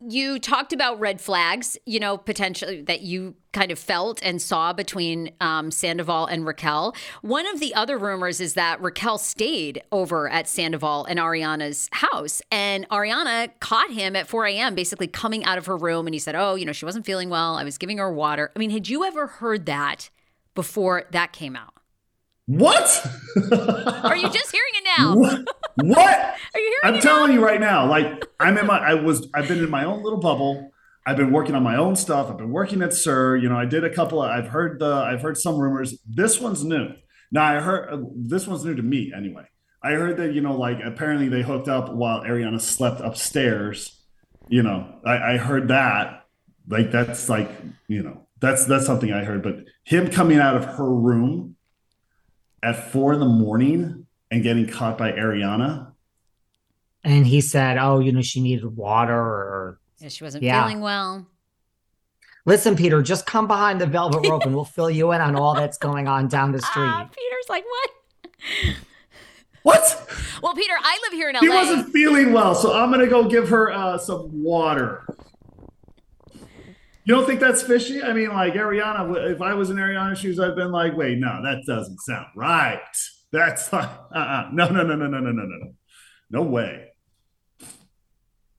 [0.00, 4.72] you talked about red flags, you know, potentially that you kind of felt and saw
[4.72, 6.94] between um, Sandoval and Raquel.
[7.22, 12.40] One of the other rumors is that Raquel stayed over at Sandoval and Ariana's house,
[12.50, 16.20] and Ariana caught him at 4 a.m., basically coming out of her room, and he
[16.20, 17.56] said, "Oh, you know, she wasn't feeling well.
[17.56, 20.10] I was giving her water." I mean, had you ever heard that
[20.54, 21.74] before that came out?
[22.50, 23.06] What?
[24.02, 25.14] Are you just hearing it now?
[25.14, 25.48] What?
[25.84, 26.18] what?
[26.52, 27.34] Are you hearing I'm telling now?
[27.34, 27.88] you right now.
[27.88, 30.72] Like I'm in my I was I've been in my own little bubble.
[31.06, 32.28] I've been working on my own stuff.
[32.28, 33.36] I've been working at SUR.
[33.36, 35.96] You know, I did a couple of, I've heard the I've heard some rumors.
[36.04, 36.88] This one's new.
[37.30, 39.44] Now I heard uh, this one's new to me anyway.
[39.80, 44.02] I heard that, you know, like apparently they hooked up while Ariana slept upstairs.
[44.48, 46.26] You know, I, I heard that.
[46.66, 47.48] Like that's like,
[47.86, 49.44] you know, that's that's something I heard.
[49.44, 51.54] But him coming out of her room
[52.62, 55.92] at four in the morning and getting caught by Ariana.
[57.02, 60.62] And he said, "Oh, you know, she needed water, or yeah, she wasn't yeah.
[60.62, 61.26] feeling well."
[62.46, 65.54] Listen, Peter, just come behind the velvet rope, and we'll fill you in on all
[65.54, 66.84] that's going on down the street.
[66.84, 67.90] Uh, Peter's like, "What?
[69.62, 70.08] What?"
[70.42, 71.40] Well, Peter, I live here in LA.
[71.42, 75.04] He wasn't feeling well, so I'm gonna go give her uh, some water.
[77.10, 78.00] You don't think that's fishy?
[78.00, 81.42] I mean, like Ariana, if I was in Ariana's shoes, I've been like, wait, no,
[81.42, 82.78] that doesn't sound right.
[83.32, 84.50] That's like, uh-uh.
[84.52, 85.72] no, no, no, no, no, no, no, no,
[86.30, 86.92] no way.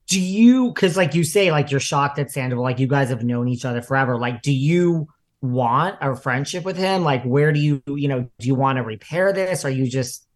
[0.08, 3.24] Do you, because like you say, like you're shocked at Sandoval, like you guys have
[3.24, 4.18] known each other forever.
[4.18, 5.08] Like, do you
[5.42, 7.06] want a friendship with him?
[7.06, 9.64] Like, where do you, you know, do you want to repair this?
[9.64, 10.28] Or you just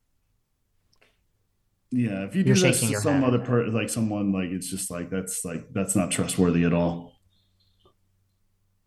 [1.91, 3.23] yeah, if you do You're this to some head.
[3.25, 7.14] other per like someone like it's just like that's like that's not trustworthy at all.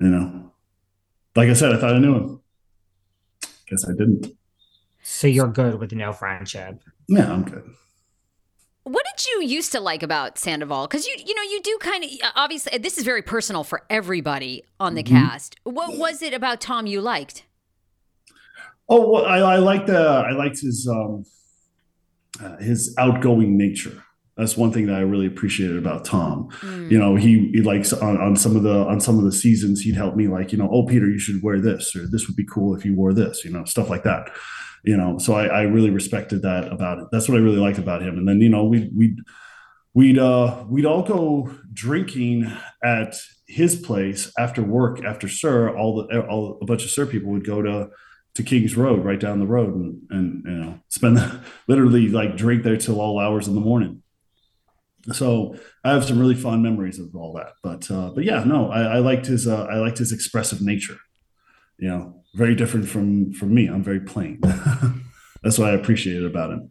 [0.00, 0.52] You know,
[1.34, 2.40] like I said, I thought I knew him.
[3.68, 4.28] Guess I didn't.
[5.02, 6.82] so you're good with no friendship?
[7.08, 7.68] Yeah, I'm good.
[8.84, 10.86] What did you used to like about Sandoval?
[10.86, 12.78] Because you, you know, you do kind of obviously.
[12.78, 15.56] This is very personal for everybody on the cast.
[15.64, 17.44] What was it about Tom you liked?
[18.88, 21.24] Oh, well, I, I liked the I liked his um
[22.42, 24.04] uh, his outgoing nature.
[24.38, 26.48] That's one thing that I really appreciated about Tom.
[26.60, 26.90] Mm.
[26.92, 29.80] You know, he, he likes on, on some of the on some of the seasons
[29.80, 32.36] he'd help me like, you know, oh Peter, you should wear this, or this would
[32.36, 34.30] be cool if you wore this, you know, stuff like that.
[34.84, 37.08] You know, so I, I really respected that about it.
[37.10, 38.16] That's what I really liked about him.
[38.16, 39.18] And then, you know, we we'd
[39.92, 42.50] we'd uh we'd all go drinking
[42.84, 43.16] at
[43.48, 47.44] his place after work, after SUR, all the all a bunch of SUR people would
[47.44, 47.90] go to
[48.34, 51.18] to Kings Road, right down the road, and and you know spend
[51.66, 54.02] literally like drink there till all hours in the morning.
[55.12, 57.52] So I have some really fond memories of all that.
[57.62, 60.98] But uh, but yeah, no, I, I liked his uh, I liked his expressive nature.
[61.78, 63.66] You know, very different from from me.
[63.68, 64.40] I'm very plain.
[65.42, 66.70] That's what I appreciated about him.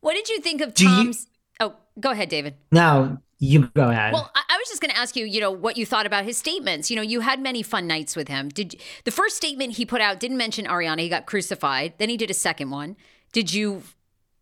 [0.00, 1.26] What did you think of Do you- Tom's?
[1.60, 2.54] Oh, go ahead, David.
[2.72, 4.12] No, you go ahead.
[4.12, 6.24] Well, I, I was just going to ask you, you know, what you thought about
[6.24, 6.90] his statements.
[6.90, 8.48] You know, you had many fun nights with him.
[8.48, 11.00] Did the first statement he put out didn't mention Ariana?
[11.00, 11.94] He got crucified.
[11.98, 12.96] Then he did a second one.
[13.32, 13.82] Did you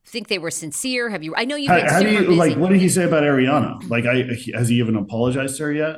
[0.09, 1.09] think they were sincere?
[1.11, 1.34] Have you?
[1.36, 2.34] I know you've How, been how do you busy.
[2.36, 2.56] like?
[2.56, 3.88] What did he say about Ariana?
[3.88, 4.24] Like, I
[4.56, 5.96] has he even apologized to her yet?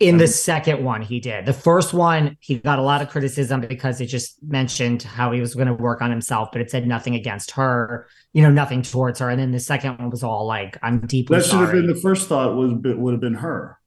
[0.00, 1.46] In Um, the second one, he did.
[1.46, 5.40] The first one, he got a lot of criticism because it just mentioned how he
[5.40, 8.82] was going to work on himself, but it said nothing against her, you know, nothing
[8.82, 9.30] towards her.
[9.30, 11.94] And then the second one was all like, "I'm deeply That should have been the
[11.94, 12.56] first thought.
[12.56, 13.78] Would would have been her.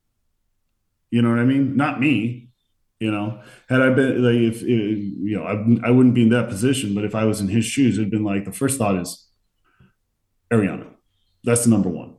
[1.11, 1.75] You know what I mean?
[1.75, 2.44] Not me.
[2.99, 6.29] You know, had I been like if uh, you know, I, I wouldn't be in
[6.29, 6.95] that position.
[6.95, 9.27] But if I was in his shoes, it'd been like the first thought is
[10.51, 10.87] Ariana.
[11.43, 12.15] That's the number one.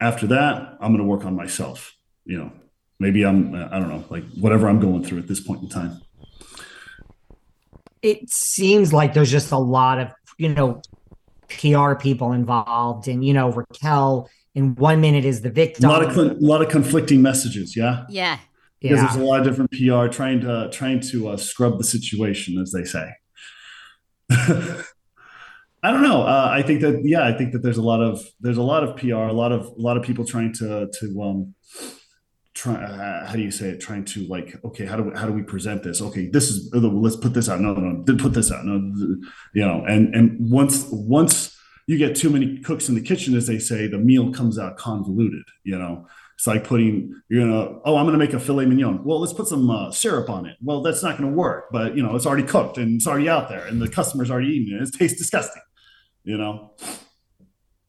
[0.00, 1.94] After that, I'm going to work on myself.
[2.24, 2.52] You know,
[3.00, 6.00] maybe I'm I don't know, like whatever I'm going through at this point in time.
[8.02, 10.08] it seems like there's just a lot of,
[10.38, 10.82] you know,
[11.48, 13.08] PR people involved.
[13.08, 15.88] And, you know, Raquel in one minute is the victim.
[15.88, 16.06] A victim.
[16.06, 17.76] lot of con- a lot of conflicting messages.
[17.76, 18.04] Yeah.
[18.08, 18.38] yeah.
[18.82, 19.06] Because yeah.
[19.06, 22.72] there's a lot of different PR trying to trying to uh, scrub the situation, as
[22.72, 23.10] they say.
[25.84, 26.22] I don't know.
[26.22, 28.84] Uh, I think that yeah, I think that there's a lot of there's a lot
[28.84, 31.54] of PR, a lot of a lot of people trying to to um
[32.54, 35.26] try uh, how do you say it trying to like okay how do we how
[35.26, 38.16] do we present this okay this is uh, let's put this out no no no
[38.16, 38.74] put this out no
[39.54, 41.56] you know and and once once
[41.86, 44.76] you get too many cooks in the kitchen as they say the meal comes out
[44.76, 46.06] convoluted you know
[46.42, 49.04] it's like putting you're gonna oh I'm gonna make a filet mignon.
[49.04, 50.56] Well, let's put some uh, syrup on it.
[50.60, 51.66] Well, that's not gonna work.
[51.70, 54.48] But you know it's already cooked and it's already out there, and the customer's already
[54.48, 54.82] eating it.
[54.82, 55.62] It tastes disgusting.
[56.24, 56.72] You know.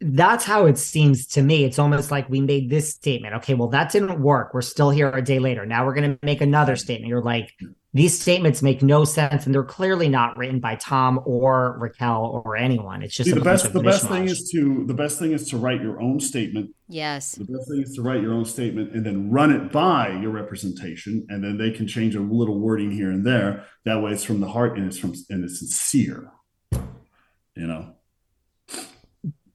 [0.02, 1.64] That's how it seems to me.
[1.64, 3.34] It's almost like we made this statement.
[3.38, 4.54] Okay, well, that didn't work.
[4.54, 5.66] We're still here a day later.
[5.66, 7.08] Now we're going to make another statement.
[7.08, 7.54] You're like,
[7.96, 12.58] these statements make no sense, and they're clearly not written by Tom or Raquel or
[12.58, 13.04] anyone.
[13.04, 15.20] It's just See, a the bunch best of the best thing is to the best
[15.20, 16.74] thing is to write your own statement.
[16.88, 17.34] Yes.
[17.34, 20.32] The best thing is to write your own statement and then run it by your
[20.32, 23.66] representation, and then they can change a little wording here and there.
[23.86, 26.32] That way, it's from the heart and it's from and it's sincere.
[26.72, 27.94] You know.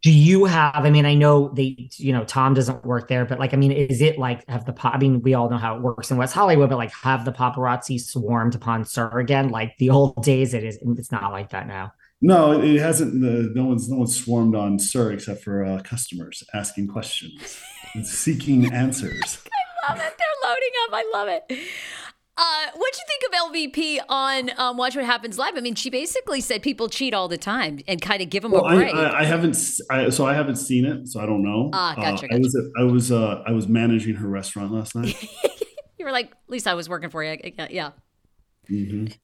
[0.02, 3.40] Do you have i mean i know they you know tom doesn't work there but
[3.40, 5.76] like i mean is it like have the pop i mean we all know how
[5.76, 9.76] it works in west hollywood but like have the paparazzi swarmed upon SUR again like
[9.78, 13.20] the old days it is it's not like that now No, it it hasn't.
[13.20, 17.60] The, no one's no one's swarmed on SUR except for uh, customers asking questions
[17.94, 19.42] and seeking answers.
[19.88, 20.14] I love it.
[20.18, 20.90] They're loading up.
[20.92, 21.58] I love it.
[22.40, 25.56] Uh, what'd you think of LVP on um, Watch What Happens Live?
[25.56, 28.52] I mean, she basically said people cheat all the time and kind of give them
[28.52, 28.94] Well, a I, break.
[28.94, 29.56] I, I haven't.
[29.56, 31.70] s- I, so I haven't seen it, so I don't know.
[31.72, 35.20] Ah, gotcha, Uh, I was I was uh, I was managing her restaurant last night.
[35.98, 37.36] you were like, at least I was working for you.
[37.42, 37.90] Yeah, Yeah.
[38.70, 39.16] Mhm.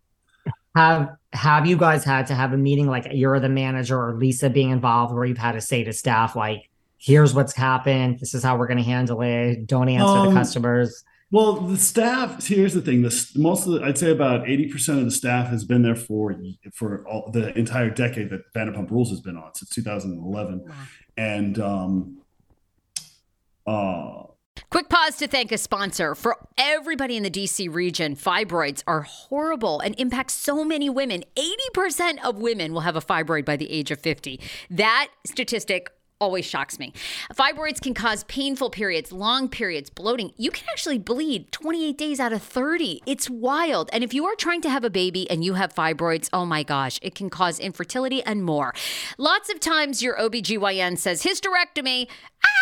[0.75, 4.51] have have you guys had to have a meeting like you're the manager or lisa
[4.51, 8.43] being involved where you've had to say to staff like here's what's happened this is
[8.43, 12.47] how we're going to handle it don't answer Um, the customers Well, the staff.
[12.47, 13.03] Here's the thing.
[13.03, 15.97] This most of the, I'd say about eighty percent of the staff has been there
[15.97, 16.35] for
[16.73, 20.65] for all, the entire decade that Vanderpump Rules has been on since 2011,
[21.17, 22.19] and um,
[23.67, 24.25] uh,
[24.71, 26.15] Quick pause to thank a sponsor.
[26.15, 31.23] For everybody in the DC region, fibroids are horrible and impact so many women.
[31.77, 34.41] 80% of women will have a fibroid by the age of 50.
[34.71, 35.91] That statistic
[36.21, 36.93] always shocks me.
[37.35, 40.33] Fibroids can cause painful periods, long periods, bloating.
[40.37, 43.03] You can actually bleed 28 days out of 30.
[43.07, 43.91] It's wild.
[43.93, 46.63] And if you are trying to have a baby and you have fibroids, oh my
[46.63, 48.73] gosh, it can cause infertility and more.
[49.19, 52.09] Lots of times your OBGYN says hysterectomy.
[52.45, 52.54] Ah!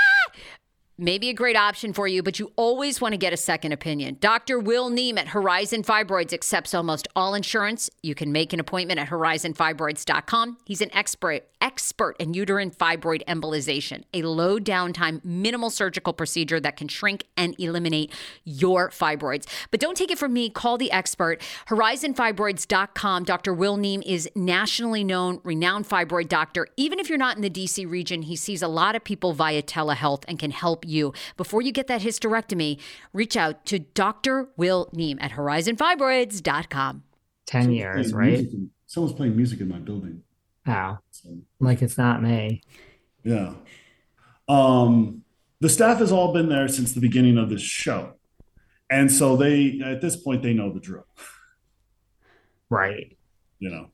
[0.99, 4.19] Maybe a great option for you, but you always want to get a second opinion.
[4.21, 4.59] Dr.
[4.59, 7.89] Will Neem at Horizon Fibroids accepts almost all insurance.
[8.03, 10.59] You can make an appointment at horizonfibroids.com.
[10.65, 16.77] He's an expert expert in uterine fibroid embolization, a low downtime, minimal surgical procedure that
[16.77, 18.13] can shrink and eliminate
[18.45, 19.47] your fibroids.
[19.71, 21.41] But don't take it from me, call the expert.
[21.69, 23.25] Horizonfibroids.com.
[23.25, 23.55] Dr.
[23.55, 26.67] Will Neem is nationally known, renowned fibroid doctor.
[26.77, 29.63] Even if you're not in the DC region, he sees a lot of people via
[29.63, 31.13] telehealth and can help you.
[31.37, 32.79] Before you get that hysterectomy,
[33.13, 34.49] reach out to Dr.
[34.57, 37.03] Will Neem at horizonfibroids.com.
[37.47, 38.39] 10 Someone's years, right?
[38.39, 40.23] in- someone's playing music in my building.
[40.67, 40.99] Wow.
[41.11, 41.31] So,
[41.61, 42.63] Like it's not me.
[43.25, 43.55] yeah.
[44.49, 45.25] Um,
[45.61, 48.15] the staff has all been there since the beginning of this show.
[48.91, 51.07] And so they, at this point, they know the drill,
[52.69, 53.17] Right.
[53.59, 53.89] you know.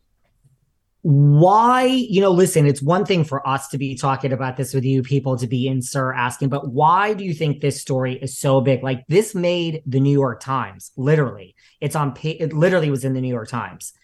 [1.10, 4.84] Why, you know, listen, it's one thing for us to be talking about this with
[4.84, 8.36] you people to be in SUR asking, but why do you think this story is
[8.36, 8.82] so big?
[8.82, 11.54] Like this made the New York Times, literally.
[11.80, 13.94] It's on it literally was in the New York Times.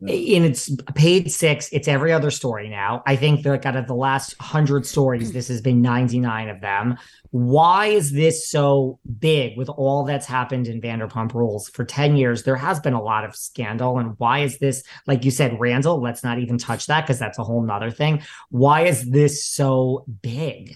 [0.00, 1.70] And it's page six.
[1.72, 3.02] It's every other story now.
[3.06, 5.32] I think that out of the last hundred stories, hmm.
[5.32, 6.98] this has been 99 of them.
[7.30, 12.42] Why is this so big with all that's happened in Vanderpump Rules for 10 years?
[12.42, 13.98] There has been a lot of scandal.
[13.98, 17.38] And why is this, like you said, Randall, let's not even touch that because that's
[17.38, 18.22] a whole nother thing.
[18.50, 20.74] Why is this so big?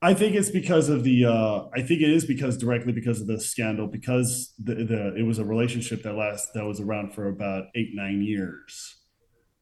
[0.00, 1.24] I think it's because of the.
[1.24, 5.22] Uh, I think it is because directly because of the scandal because the, the it
[5.22, 8.96] was a relationship that last that was around for about eight nine years,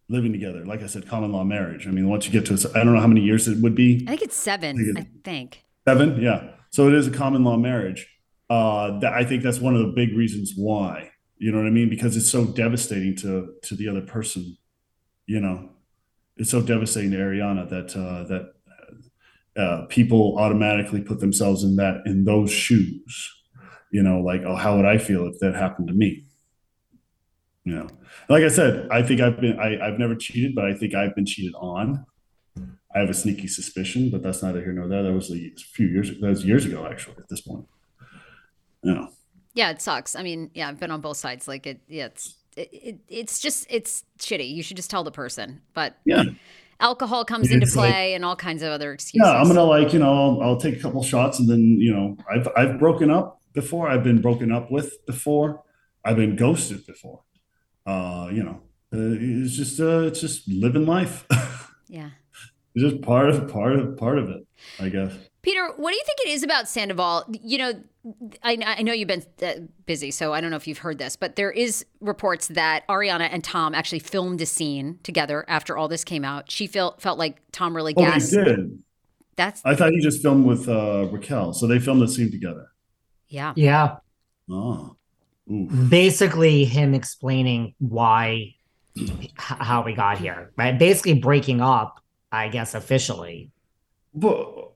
[0.08, 0.66] living together.
[0.66, 1.86] Like I said, common law marriage.
[1.86, 4.04] I mean, once you get to I don't know how many years it would be.
[4.06, 5.64] I think it's seven, I think.
[5.88, 6.50] Seven, yeah.
[6.70, 8.06] So it is a common law marriage.
[8.50, 11.12] Uh, that I think that's one of the big reasons why.
[11.38, 11.88] You know what I mean?
[11.88, 14.58] Because it's so devastating to to the other person.
[15.24, 15.70] You know,
[16.36, 18.55] it's so devastating to Ariana that uh, that
[19.56, 23.32] uh, people automatically put themselves in that in those shoes.
[23.90, 26.26] You know, like, oh, how would I feel if that happened to me?
[27.64, 27.88] You know,
[28.28, 31.14] like I said, I think I've been I, I've never cheated, but I think I've
[31.14, 32.04] been cheated on.
[32.94, 35.02] I have a sneaky suspicion, but that's neither here nor there.
[35.02, 36.10] That was a few years.
[36.20, 37.16] That was years ago, actually.
[37.18, 37.66] At this point,
[38.82, 39.06] yeah.
[39.54, 40.14] Yeah, it sucks.
[40.14, 41.48] I mean, yeah, I've been on both sides.
[41.48, 44.48] Like it, yeah, it's it, it, it's just it's shitty.
[44.48, 45.62] You should just tell the person.
[45.74, 46.24] But Yeah.
[46.80, 49.26] Alcohol comes into like- play and all kinds of other excuses.
[49.26, 51.92] Yeah, I'm gonna like you know I'll, I'll take a couple shots and then you
[51.92, 53.88] know I've I've broken up before.
[53.88, 55.62] I've been broken up with before.
[56.04, 57.22] I've been ghosted before.
[57.84, 58.60] Uh, you know,
[58.92, 61.26] uh, it's just uh, it's just living life.
[61.88, 62.10] Yeah.
[62.74, 64.44] it's just part of part of part of it,
[64.80, 65.12] I guess.
[65.42, 67.24] Peter, what do you think it is about Sandoval?
[67.30, 67.72] You know,
[68.42, 71.16] I, I know you've been uh, busy, so I don't know if you've heard this,
[71.16, 75.88] but there is reports that Ariana and Tom actually filmed a scene together after all
[75.88, 76.50] this came out.
[76.50, 78.82] She felt felt like Tom really Oh, they did.
[79.36, 82.68] That's I thought you just filmed with uh, Raquel, so they filmed the scene together.
[83.28, 83.50] yeah.
[83.50, 83.54] Ah.
[83.56, 83.96] Yeah.
[84.48, 84.96] Oh,
[85.50, 85.66] Ooh.
[85.88, 88.54] Basically, him explaining why,
[89.36, 90.78] how we got here, right?
[90.78, 92.00] Basically, breaking up,
[92.30, 93.50] I guess, officially.
[94.14, 94.70] But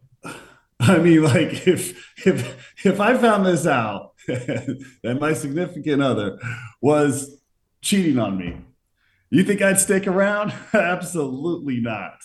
[0.80, 6.38] I mean, like if if if I found this out that my significant other
[6.80, 7.38] was
[7.82, 8.56] cheating on me,
[9.28, 10.54] you think I'd stick around?
[10.72, 12.18] Absolutely not.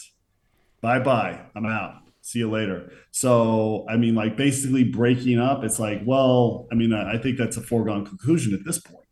[0.81, 1.41] Bye bye.
[1.53, 1.95] I'm out.
[2.21, 2.93] See you later.
[3.11, 5.63] So I mean, like basically breaking up.
[5.65, 9.05] It's like, well, I mean, I think that's a foregone conclusion at this point.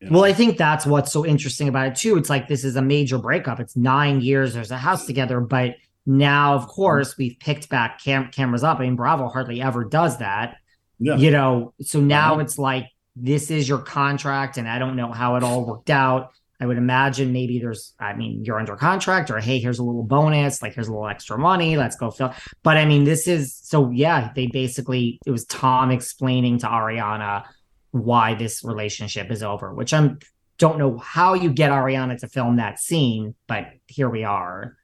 [0.00, 0.18] You know?
[0.18, 2.16] Well, I think that's what's so interesting about it too.
[2.16, 3.60] It's like this is a major breakup.
[3.60, 4.54] It's nine years.
[4.54, 5.76] There's a house together, but
[6.06, 8.78] now, of course, we've picked back cam- cameras up.
[8.78, 10.56] I mean, Bravo hardly ever does that.
[10.98, 11.16] yeah.
[11.16, 12.42] You know, so now Uh-huh.
[12.42, 12.86] it's like
[13.16, 16.30] this is your contract, and I don't know how it all worked out.
[16.62, 20.02] I would imagine maybe there's, I mean, you're under contract, or hey, here's a little
[20.02, 22.34] bonus, like here's a little extra money, let's go fill.
[22.62, 27.44] But I mean, this is so yeah, they basically it was Tom explaining to Ariana
[27.92, 30.18] why this relationship is over, which I'm
[30.58, 34.76] don't know how you get Ariana to film that scene, but here we are.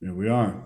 [0.00, 0.64] Here we are.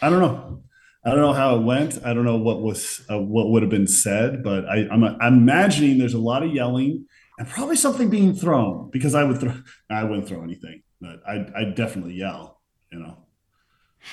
[0.00, 0.62] I don't know.
[1.04, 1.98] I don't know how it went.
[2.04, 5.34] I don't know what was uh, what would have been said, but I, I'm, I'm
[5.34, 7.06] imagining there's a lot of yelling
[7.38, 9.54] and probably something being thrown because I would throw.
[9.90, 12.60] I wouldn't throw anything, but I I definitely yell.
[12.90, 13.18] You know.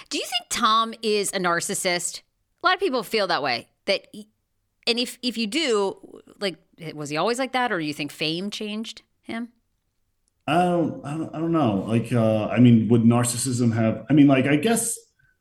[0.10, 2.22] Do you think Tom is a narcissist?
[2.64, 3.70] A lot of people feel that way.
[3.86, 4.08] That,
[4.88, 6.58] and if if you do, like,
[6.94, 9.50] was he always like that, or do you think fame changed him?
[10.48, 11.86] I don't, I don't, I don't know.
[11.88, 14.06] Like, uh, I mean, would narcissism have?
[14.10, 14.98] I mean, like, I guess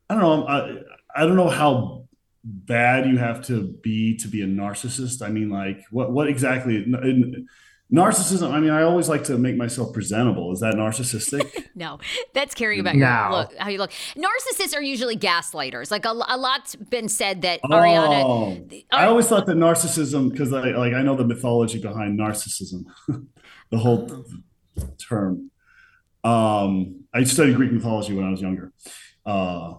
[0.09, 0.47] I don't know.
[0.47, 2.07] I, I don't know how
[2.45, 5.23] bad you have to be to be a narcissist.
[5.23, 6.77] I mean, like, what what exactly?
[6.77, 7.47] In,
[7.93, 8.53] narcissism.
[8.53, 10.53] I mean, I always like to make myself presentable.
[10.53, 11.69] Is that narcissistic?
[11.75, 11.99] no,
[12.35, 13.07] that's caring about no.
[13.07, 13.91] your look, how you look.
[14.17, 15.91] Narcissists are usually gaslighters.
[15.91, 18.25] Like a, a lot's been said that Ariana.
[18.25, 22.85] Oh, I always thought that narcissism, because I like I know the mythology behind narcissism,
[23.71, 24.25] the whole
[24.99, 25.51] term.
[26.23, 28.73] Um, I studied Greek mythology when I was younger,
[29.25, 29.75] uh,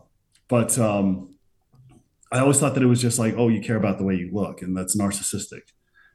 [0.48, 1.36] but um,
[2.32, 4.32] I always thought that it was just like, oh, you care about the way you
[4.34, 5.62] look, and that's narcissistic.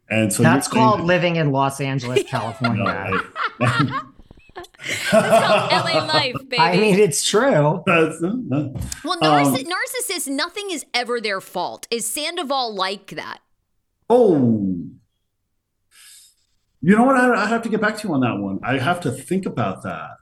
[0.08, 2.84] And so that's called that, living in Los Angeles, California.
[2.84, 4.02] no, I,
[5.10, 6.58] called LA life, baby.
[6.58, 7.82] I mean, it's true.
[7.86, 8.12] Uh,
[9.04, 11.86] well, narciss- um, narcissists, nothing is ever their fault.
[11.90, 13.40] Is Sandoval like that?
[14.08, 14.86] Oh,
[16.86, 17.16] you know what?
[17.16, 18.60] I, I, have to get back to you on that one.
[18.62, 20.18] I have to think about that.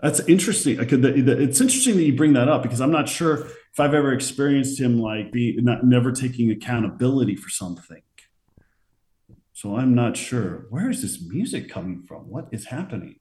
[0.00, 0.80] That's interesting.
[0.80, 1.04] I could.
[1.04, 4.80] It's interesting that you bring that up because I'm not sure if I've ever experienced
[4.80, 8.02] him like be not never taking accountability for something.
[9.52, 10.66] So I'm not sure.
[10.68, 12.28] Where is this music coming from?
[12.28, 13.20] What is happening?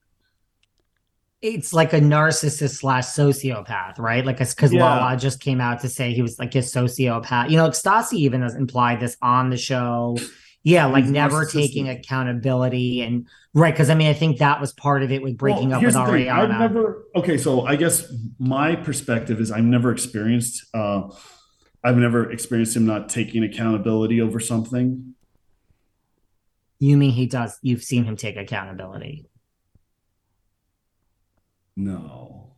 [1.43, 4.25] It's like a narcissist slash sociopath, right?
[4.25, 4.83] Like, because yeah.
[4.83, 7.51] Lala just came out to say he was like a sociopath.
[7.51, 10.17] You know, Stassi even has implied this on the show.
[10.63, 13.73] Yeah, like never taking accountability and right.
[13.73, 15.95] Because I mean, I think that was part of it with breaking well, up with
[15.95, 16.51] Ariana.
[16.51, 17.03] I've never.
[17.15, 20.65] Okay, so I guess my perspective is I've never experienced.
[20.73, 21.09] uh
[21.83, 25.15] I've never experienced him not taking accountability over something.
[26.79, 27.59] You mean he does?
[27.61, 29.25] You've seen him take accountability?
[31.75, 32.55] No.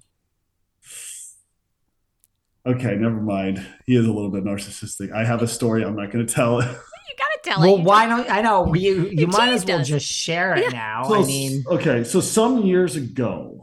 [2.67, 3.65] Okay, never mind.
[3.85, 5.11] He is a little bit narcissistic.
[5.11, 5.83] I have a story.
[5.83, 6.75] I'm not going to tell it.
[7.07, 7.75] You gotta tell well, it.
[7.77, 9.07] Well, why don't I know you?
[9.07, 9.87] You might as well us.
[9.87, 10.69] just share it yeah.
[10.69, 11.03] now.
[11.03, 12.03] So, I mean, okay.
[12.03, 13.59] So some years ago,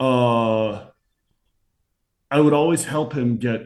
[0.00, 0.86] uh,
[2.30, 3.62] I would always help him get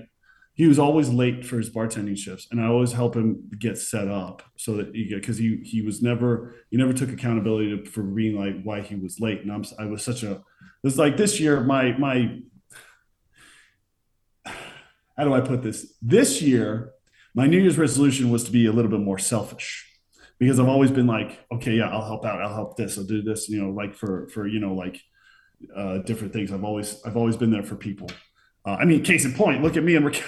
[0.55, 4.09] he was always late for his bartending shifts and i always help him get set
[4.09, 7.91] up so that he get because he he was never he never took accountability to,
[7.91, 10.43] for being like why he was late and i'm i was such a
[10.85, 12.39] it's like this year my my
[14.45, 16.92] how do i put this this year
[17.35, 19.89] my new year's resolution was to be a little bit more selfish
[20.39, 23.23] because i've always been like okay yeah i'll help out i'll help this i'll do
[23.23, 25.01] this you know like for for you know like
[25.77, 28.09] uh different things i've always i've always been there for people
[28.65, 30.05] uh, I mean, case in point, look at me and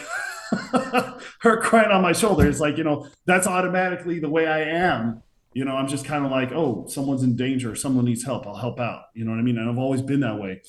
[1.41, 2.47] her crying on my shoulder.
[2.47, 5.23] It's like, you know, that's automatically the way I am.
[5.53, 8.57] You know, I'm just kind of like, oh, someone's in danger, someone needs help, I'll
[8.57, 9.03] help out.
[9.15, 9.57] You know what I mean?
[9.57, 10.63] And I've always been that way.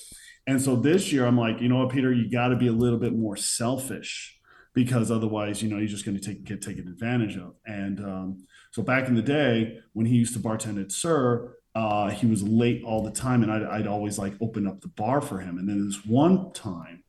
[0.45, 2.71] And so this year, I'm like, you know what, Peter, you got to be a
[2.71, 4.34] little bit more selfish
[4.75, 7.55] because otherwise, you know, you're just going to take get taken advantage of.
[7.65, 12.09] And um, so back in the day when he used to bartend at SUR, uh,
[12.09, 15.21] he was late all the time, and I'd, I'd always like open up the bar
[15.21, 15.57] for him.
[15.57, 17.03] And then this one time,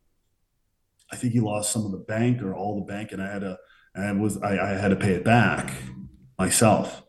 [1.13, 3.43] I think he lost some of the bank or all the bank, and I had
[3.43, 3.59] to,
[3.97, 5.73] I was, I, I had to pay it back
[6.39, 7.03] myself.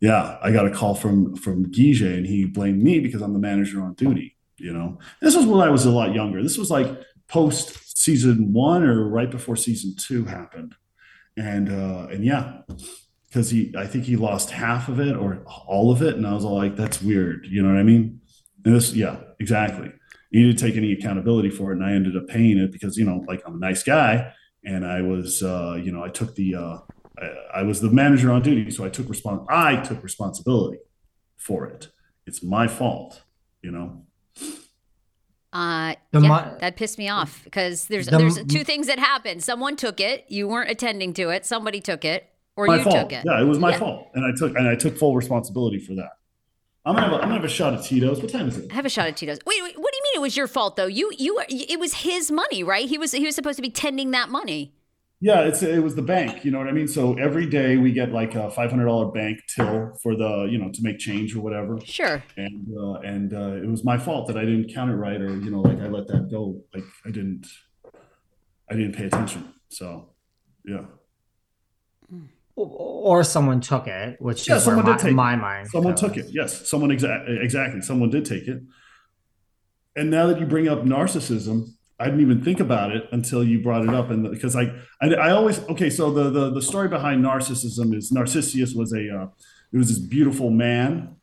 [0.00, 3.38] Yeah, I got a call from from Guige, and he blamed me because I'm the
[3.38, 4.36] manager on duty.
[4.56, 6.42] You know, this was when I was a lot younger.
[6.42, 6.88] This was like
[7.28, 10.74] post season one or right before season two happened,
[11.36, 12.62] and uh, and yeah,
[13.28, 16.34] because he, I think he lost half of it or all of it, and I
[16.34, 17.46] was all like, that's weird.
[17.46, 18.20] You know what I mean?
[18.64, 19.92] And this, yeah, exactly
[20.32, 23.04] he didn't take any accountability for it, and I ended up paying it because you
[23.04, 24.32] know, like I'm a nice guy,
[24.64, 26.78] and I was, uh, you know, I took the, uh,
[27.18, 30.78] I, I was the manager on duty, so I took respons- I took responsibility
[31.36, 31.88] for it.
[32.26, 33.22] It's my fault,
[33.60, 34.06] you know.
[35.52, 39.44] Uh, the yeah, that pissed me off because there's the, there's two things that happened.
[39.44, 41.44] Someone took it, you weren't attending to it.
[41.44, 42.26] Somebody took it,
[42.56, 42.96] or you fault.
[42.96, 43.24] took it.
[43.26, 43.78] Yeah, it was my yeah.
[43.78, 46.12] fault, and I took and I took full responsibility for that.
[46.84, 48.20] I'm gonna have a, I'm gonna have a shot of Tito's.
[48.20, 48.72] What time is it?
[48.72, 49.38] Have a shot of Tito's.
[49.46, 50.86] Wait, wait, what do you mean it was your fault though?
[50.86, 52.88] You you it was his money, right?
[52.88, 54.72] He was he was supposed to be tending that money.
[55.22, 56.44] Yeah, it's it was the bank.
[56.44, 56.88] You know what I mean.
[56.88, 60.58] So every day we get like a five hundred dollar bank till for the you
[60.58, 61.78] know to make change or whatever.
[61.84, 62.22] Sure.
[62.36, 65.36] And uh, and uh, it was my fault that I didn't count it right, or
[65.38, 66.60] you know, like I let that go.
[66.74, 67.46] Like I didn't,
[68.68, 69.54] I didn't pay attention.
[69.68, 70.10] So,
[70.64, 70.86] yeah
[72.54, 75.68] or someone took it, which yeah, is someone did my, take my mind.
[75.68, 76.00] Someone goes.
[76.00, 76.26] took it.
[76.30, 77.80] Yes, someone exactly exactly.
[77.80, 78.62] Someone did take it.
[79.96, 81.68] And now that you bring up narcissism,
[82.02, 85.14] I didn't even think about it until you brought it up, and because I, I,
[85.14, 85.90] I always okay.
[85.90, 89.26] So the the the story behind narcissism is Narcissus was a uh,
[89.72, 91.16] it was this beautiful man,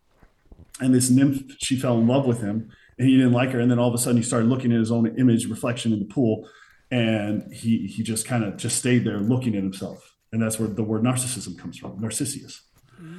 [0.80, 3.69] and this nymph she fell in love with him, and he didn't like her, and
[3.69, 6.05] then all of a sudden he started looking at his own image reflection in the
[6.05, 6.47] pool,
[6.91, 10.67] and he he just kind of just stayed there looking at himself and that's where
[10.67, 12.61] the word narcissism comes from narcissus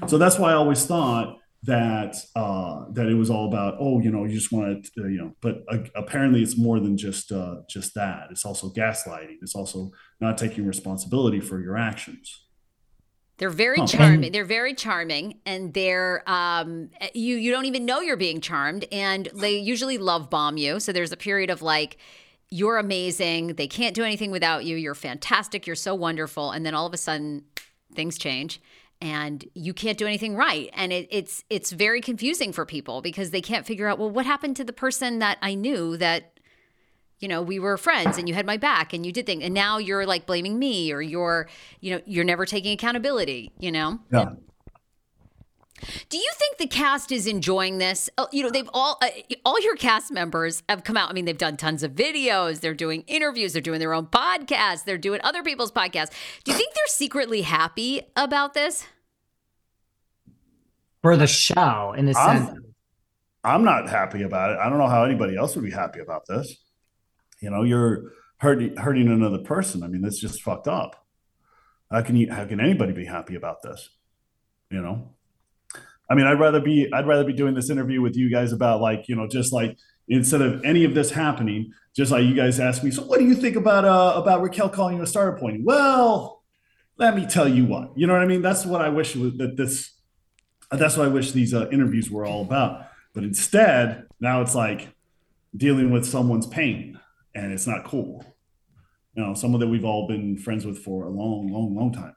[0.06, 4.10] so that's why i always thought that uh, that it was all about oh you
[4.10, 7.56] know you just want to you know but uh, apparently it's more than just uh,
[7.68, 8.28] just that.
[8.30, 9.36] It's also gaslighting.
[9.42, 9.90] It's also
[10.20, 12.44] not taking responsibility for your actions.
[13.36, 13.86] They're very huh.
[13.86, 14.32] charming.
[14.32, 19.28] They're very charming and they're um, you you don't even know you're being charmed and
[19.34, 20.80] they usually love bomb you.
[20.80, 21.98] So there's a period of like
[22.50, 23.48] you're amazing.
[23.54, 24.76] They can't do anything without you.
[24.76, 25.66] You're fantastic.
[25.66, 26.50] You're so wonderful.
[26.50, 27.44] And then all of a sudden
[27.94, 28.60] things change
[29.00, 30.70] and you can't do anything right.
[30.74, 34.26] And it, it's it's very confusing for people because they can't figure out well what
[34.26, 36.38] happened to the person that i knew that
[37.18, 39.54] you know we were friends and you had my back and you did things and
[39.54, 41.48] now you're like blaming me or you're
[41.80, 44.00] you know you're never taking accountability you know?
[44.10, 44.30] Yeah
[46.08, 48.10] do you think the cast is enjoying this?
[48.18, 49.08] Uh, you know, they've all uh,
[49.44, 51.10] all your cast members have come out.
[51.10, 54.84] I mean, they've done tons of videos, they're doing interviews, they're doing their own podcasts,
[54.84, 56.10] they're doing other people's podcasts.
[56.44, 58.86] Do you think they're secretly happy about this?
[61.02, 62.58] For the show, in the I'm, sense,
[63.42, 64.58] I'm not happy about it.
[64.58, 66.56] I don't know how anybody else would be happy about this.
[67.40, 69.82] You know, you're hurting hurting another person.
[69.82, 71.06] I mean, that's just fucked up.
[71.90, 72.30] How can you?
[72.30, 73.90] How can anybody be happy about this?
[74.70, 75.14] You know.
[76.10, 78.80] I mean, I'd rather be I'd rather be doing this interview with you guys about
[78.80, 82.58] like you know just like instead of any of this happening, just like you guys
[82.58, 82.90] ask me.
[82.90, 85.62] So, what do you think about uh about Raquel calling you a starter point?
[85.64, 86.42] Well,
[86.98, 87.96] let me tell you what.
[87.96, 88.42] You know what I mean?
[88.42, 89.92] That's what I wish that this.
[90.72, 92.86] That's what I wish these uh, interviews were all about.
[93.12, 94.94] But instead, now it's like
[95.56, 97.00] dealing with someone's pain,
[97.34, 98.24] and it's not cool.
[99.14, 102.14] You know, someone that we've all been friends with for a long, long, long time.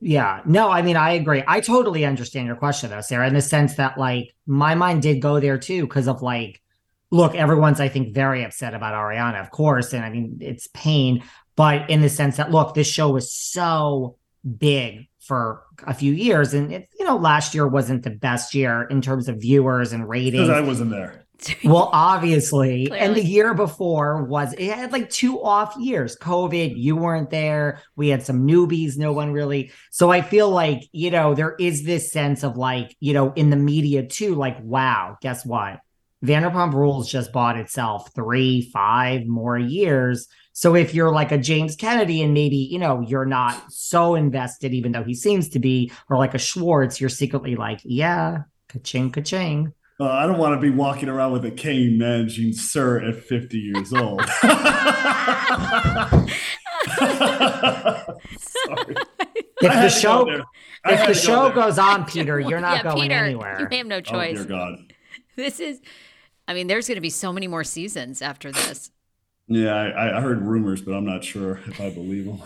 [0.00, 1.44] Yeah, no, I mean, I agree.
[1.46, 5.20] I totally understand your question though, Sarah, in the sense that like my mind did
[5.20, 6.62] go there too, because of like,
[7.10, 9.92] look, everyone's, I think, very upset about Ariana, of course.
[9.92, 11.22] And I mean, it's pain,
[11.56, 14.16] but in the sense that, look, this show was so
[14.56, 16.54] big for a few years.
[16.54, 20.08] And it, you know, last year wasn't the best year in terms of viewers and
[20.08, 20.48] ratings.
[20.48, 21.21] Because I wasn't there.
[21.64, 23.04] well, obviously, Clearly.
[23.04, 26.16] and the year before was it had like two off years.
[26.16, 27.80] COVID, you weren't there.
[27.96, 29.72] We had some newbies, no one really.
[29.90, 33.50] So I feel like, you know, there is this sense of like, you know, in
[33.50, 35.80] the media too, like, wow, guess what?
[36.24, 40.28] Vanderpump Rules just bought itself three, five more years.
[40.52, 44.72] So if you're like a James Kennedy and maybe, you know, you're not so invested,
[44.72, 49.10] even though he seems to be, or like a Schwartz, you're secretly like, yeah, ka-ching,
[49.10, 49.72] ka-ching.
[50.00, 53.58] Uh, I don't want to be walking around with a cane managing SUR at 50
[53.58, 54.22] years old.
[58.38, 58.96] Sorry.
[59.60, 60.42] If the show
[60.84, 63.68] if the show go goes on, Peter, you're not yeah, going Peter, anywhere.
[63.70, 64.40] You have no choice.
[64.40, 64.78] Oh dear God.
[65.34, 65.80] This is
[66.46, 68.90] I mean, there's gonna be so many more seasons after this.
[69.46, 72.42] Yeah, I, I heard rumors, but I'm not sure if I believe them.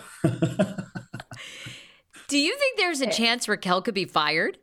[2.29, 4.59] Do you think there's a chance Raquel could be fired?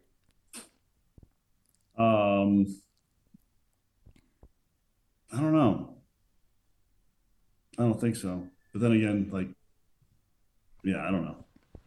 [1.98, 2.66] Um
[5.32, 5.96] I don't know.
[7.80, 8.48] I don't think so.
[8.72, 9.48] But then again, like,
[10.84, 11.38] yeah, I don't know.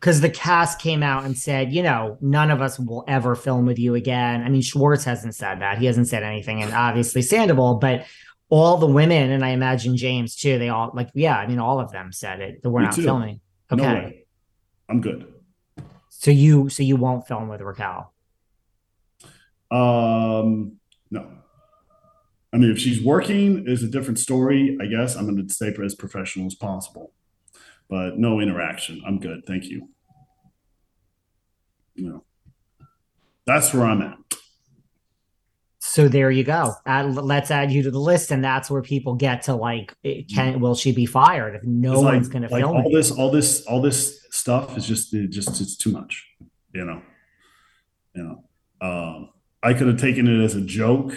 [0.00, 3.64] Because the cast came out and said, you know, none of us will ever film
[3.66, 4.42] with you again.
[4.42, 5.78] I mean, Schwartz hasn't said that.
[5.78, 6.62] He hasn't said anything.
[6.62, 8.06] And obviously Sandoval, but
[8.48, 11.80] all the women, and I imagine James too, they all, like, yeah, I mean, all
[11.80, 12.62] of them said it.
[12.62, 13.02] That we're Me not too.
[13.02, 13.40] filming.
[13.72, 13.82] Okay.
[13.82, 14.12] No
[14.88, 15.32] I'm good.
[16.10, 18.12] So you, so you won't film with Raquel?
[19.70, 20.78] Um,
[21.10, 21.28] no.
[22.52, 24.78] I mean, if she's working, is a different story.
[24.80, 27.12] I guess I'm going to stay as professional as possible,
[27.90, 29.02] but no interaction.
[29.06, 29.88] I'm good, thank you.
[31.94, 32.24] You know,
[33.46, 34.18] that's where I'm at.
[35.78, 36.74] So there you go.
[36.84, 39.94] Add, let's add you to the list, and that's where people get to like,
[40.34, 42.90] can will she be fired if no it's one's like, going to like film all
[42.90, 43.10] this?
[43.10, 46.26] All this, all this stuff is just, it just it's too much.
[46.74, 47.02] You know,
[48.14, 48.44] you know.
[48.86, 49.30] Um,
[49.62, 51.16] I could have taken it as a joke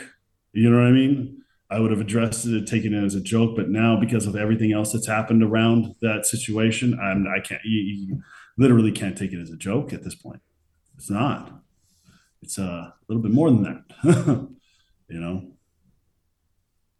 [0.53, 1.43] you know what I mean?
[1.69, 4.73] I would have addressed it, taken it as a joke, but now because of everything
[4.73, 8.21] else that's happened around that situation, I'm I can't you, you
[8.57, 10.41] literally can't take it as a joke at this point.
[10.97, 11.61] It's not.
[12.41, 14.49] It's uh, a little bit more than that.
[15.09, 15.51] you know.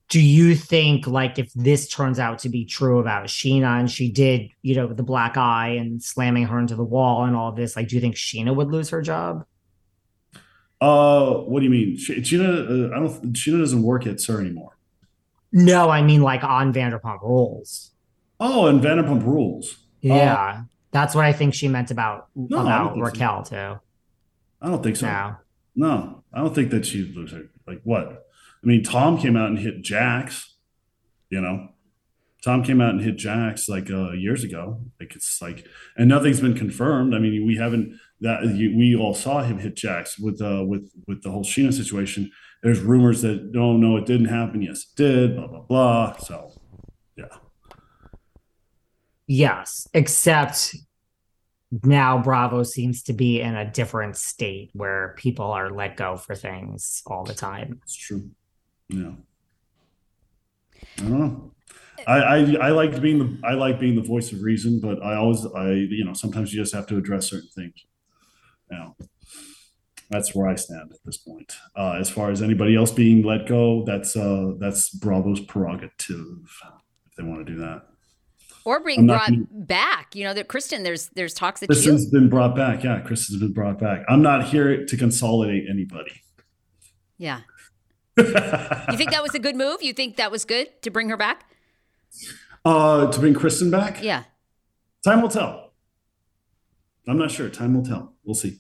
[0.10, 4.12] Do you think like if this turns out to be true about Scheana and she
[4.12, 7.76] did, you know, the black eye and slamming her into the wall and all this,
[7.76, 9.46] like do you think Scheana would lose her job?
[10.82, 11.98] Uh, what do you mean?
[11.98, 13.34] Scheana, uh, I don't.
[13.34, 14.78] Scheana doesn't work at SUR anymore.
[15.52, 17.92] No, I mean like on Vanderpump Rules.
[18.40, 19.78] Oh, and Vanderpump Rules.
[20.02, 20.62] Yeah, uh,
[20.92, 23.50] that's what I think she meant about no, about Raquel so.
[23.50, 23.80] too.
[24.62, 25.08] I don't think so.
[25.08, 25.36] No.
[25.76, 27.50] no, I don't think that she'd lose her.
[27.68, 28.28] Like what?
[28.64, 30.56] I mean, Tom came out and hit Jax.
[31.30, 31.70] You know,
[32.44, 34.82] Tom came out and hit Jax like uh, years ago.
[35.00, 35.66] Like it's like,
[35.98, 37.14] and nothing's been confirmed.
[37.14, 41.22] I mean, we haven't that we all saw him hit Jax with uh with with
[41.24, 42.32] the whole Scheana situation.
[42.64, 44.62] There's rumors that no, no, it didn't happen.
[44.62, 45.36] Yes, it did.
[45.36, 46.18] Blah blah blah.
[46.18, 46.52] So,
[47.18, 47.26] yeah.
[49.28, 50.76] Yes, except
[51.84, 56.36] now Bravo seems to be in a different state where people are let go for
[56.36, 57.80] things all the time.
[57.84, 58.30] It's true.
[58.90, 59.12] Yeah.
[60.98, 61.52] I don't know.
[62.10, 65.16] I, I I like being the I like being the voice of reason, but I
[65.16, 67.86] always I you know sometimes you just have to address certain things.
[68.72, 68.96] Now,
[70.10, 71.56] that's where I stand at this point.
[71.76, 76.50] Uh, as far as anybody else being let go, that's uh that's Bravo's prerogative
[77.06, 77.84] if they want to do that.
[78.66, 80.16] Or being brought gonna, back.
[80.16, 82.84] You know that Kristen, there's there's talks that Kristen's has been brought back.
[82.84, 84.04] Yeah, Kristen's been brought back.
[84.10, 86.24] I'm not here to consolidate anybody.
[87.20, 87.42] Yeah.
[88.18, 88.24] you
[88.98, 89.84] think that was a good move?
[89.84, 91.46] You think that was good to bring her back?
[92.66, 94.04] Uh, to bring Kristen back?
[94.04, 94.24] Yeah.
[95.04, 95.74] Time will tell.
[97.08, 97.50] I'm not sure.
[97.50, 98.14] Time will tell.
[98.24, 98.60] We'll see.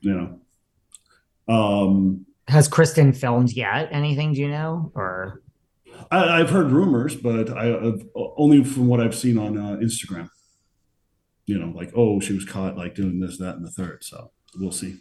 [0.00, 1.52] You know.
[1.52, 3.88] Um, Has Kristen filmed yet?
[3.90, 4.92] Anything do you know?
[4.94, 5.42] Or
[6.10, 10.30] I, have heard rumors, but I have, only from what I've seen on uh, Instagram.
[11.46, 14.04] You know, like oh, she was caught like doing this, that, and the third.
[14.04, 14.98] So we'll see.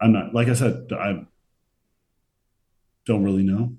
[0.00, 0.88] I'm not like I said.
[0.92, 1.24] I
[3.06, 3.72] don't really know.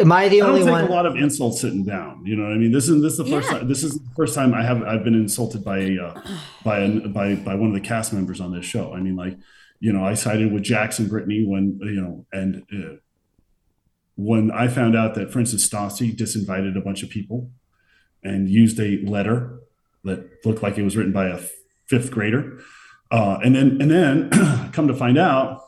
[0.00, 0.84] Am I the I only one?
[0.84, 2.24] A lot of insults sitting down.
[2.24, 2.72] You know what I mean?
[2.72, 3.58] This is this is the first yeah.
[3.58, 3.68] time.
[3.68, 6.22] This is the first time I have I've been insulted by a uh,
[6.64, 8.92] by a, by by one of the cast members on this show.
[8.92, 9.36] I mean, like
[9.80, 12.96] you know, I sided with Jackson Brittany when you know, and uh,
[14.16, 17.50] when I found out that, for instance, Stassi disinvited a bunch of people
[18.22, 19.60] and used a letter
[20.04, 21.40] that looked like it was written by a
[21.86, 22.60] fifth grader,
[23.10, 24.30] uh, and then and then
[24.72, 25.62] come to find out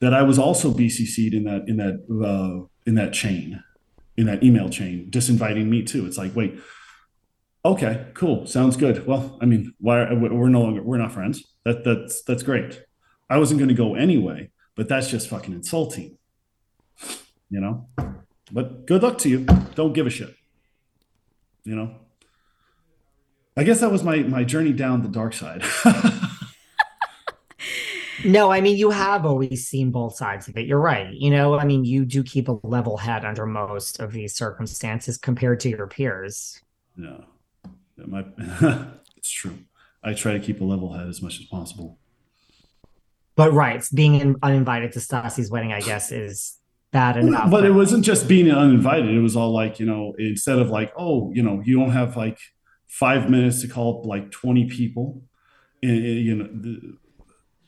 [0.00, 3.62] that I was also BCC'd in that in that uh, in that chain,
[4.16, 6.06] in that email chain, disinviting me too.
[6.06, 6.58] It's like, wait,
[7.64, 9.06] okay, cool, sounds good.
[9.06, 11.44] Well, I mean, why we're no longer we're not friends.
[11.64, 12.82] That that's that's great.
[13.30, 16.18] I wasn't going to go anyway, but that's just fucking insulting,
[17.48, 17.86] you know.
[18.50, 19.44] But good luck to you.
[19.76, 20.34] Don't give a shit,
[21.62, 21.94] you know.
[23.56, 25.62] I guess that was my my journey down the dark side.
[28.24, 30.66] No, I mean, you have always seen both sides of it.
[30.66, 31.12] You're right.
[31.12, 35.16] You know, I mean, you do keep a level head under most of these circumstances
[35.16, 36.60] compared to your peers.
[36.96, 37.20] Yeah,
[37.98, 38.26] it might,
[39.16, 39.58] it's true.
[40.02, 41.98] I try to keep a level head as much as possible.
[43.36, 46.58] But right, being in, uninvited to Stassi's wedding, I guess, is
[46.92, 47.50] bad enough.
[47.50, 49.14] But it wasn't just being uninvited.
[49.14, 52.16] It was all like, you know, instead of like, oh, you know, you don't have
[52.16, 52.38] like
[52.86, 55.22] five minutes to call up like 20 people.
[55.82, 56.96] and You know,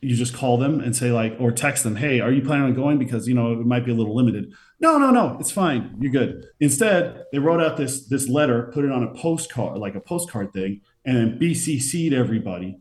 [0.02, 2.74] you just call them and say like or text them hey are you planning on
[2.74, 2.98] going?
[2.98, 4.52] Because you know it might be a little limited.
[4.80, 6.46] No no no it's fine you're good.
[6.60, 10.52] Instead they wrote out this this letter put it on a postcard like a postcard
[10.52, 12.78] thing and then bcc'd everybody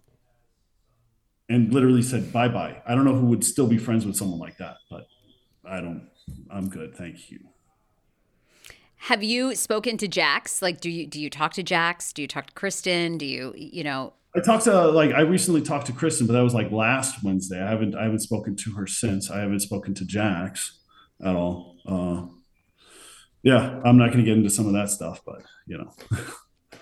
[1.50, 4.40] and literally said bye bye i don't know who would still be friends with someone
[4.40, 5.08] like that but
[5.66, 6.08] i don't
[6.50, 7.40] i'm good thank you.
[9.06, 10.62] Have you spoken to jax?
[10.62, 12.14] Like do you do you talk to jax?
[12.14, 13.18] Do you talk to kristen?
[13.18, 16.42] Do you you know I talked to like I recently talked to Kristen, but that
[16.42, 17.62] was like last Wednesday.
[17.62, 19.30] I haven't I haven't spoken to her since.
[19.30, 20.80] I haven't spoken to Jax
[21.24, 21.76] at all.
[21.86, 22.28] Uh,
[23.44, 25.92] yeah, I'm not going to get into some of that stuff, but you know,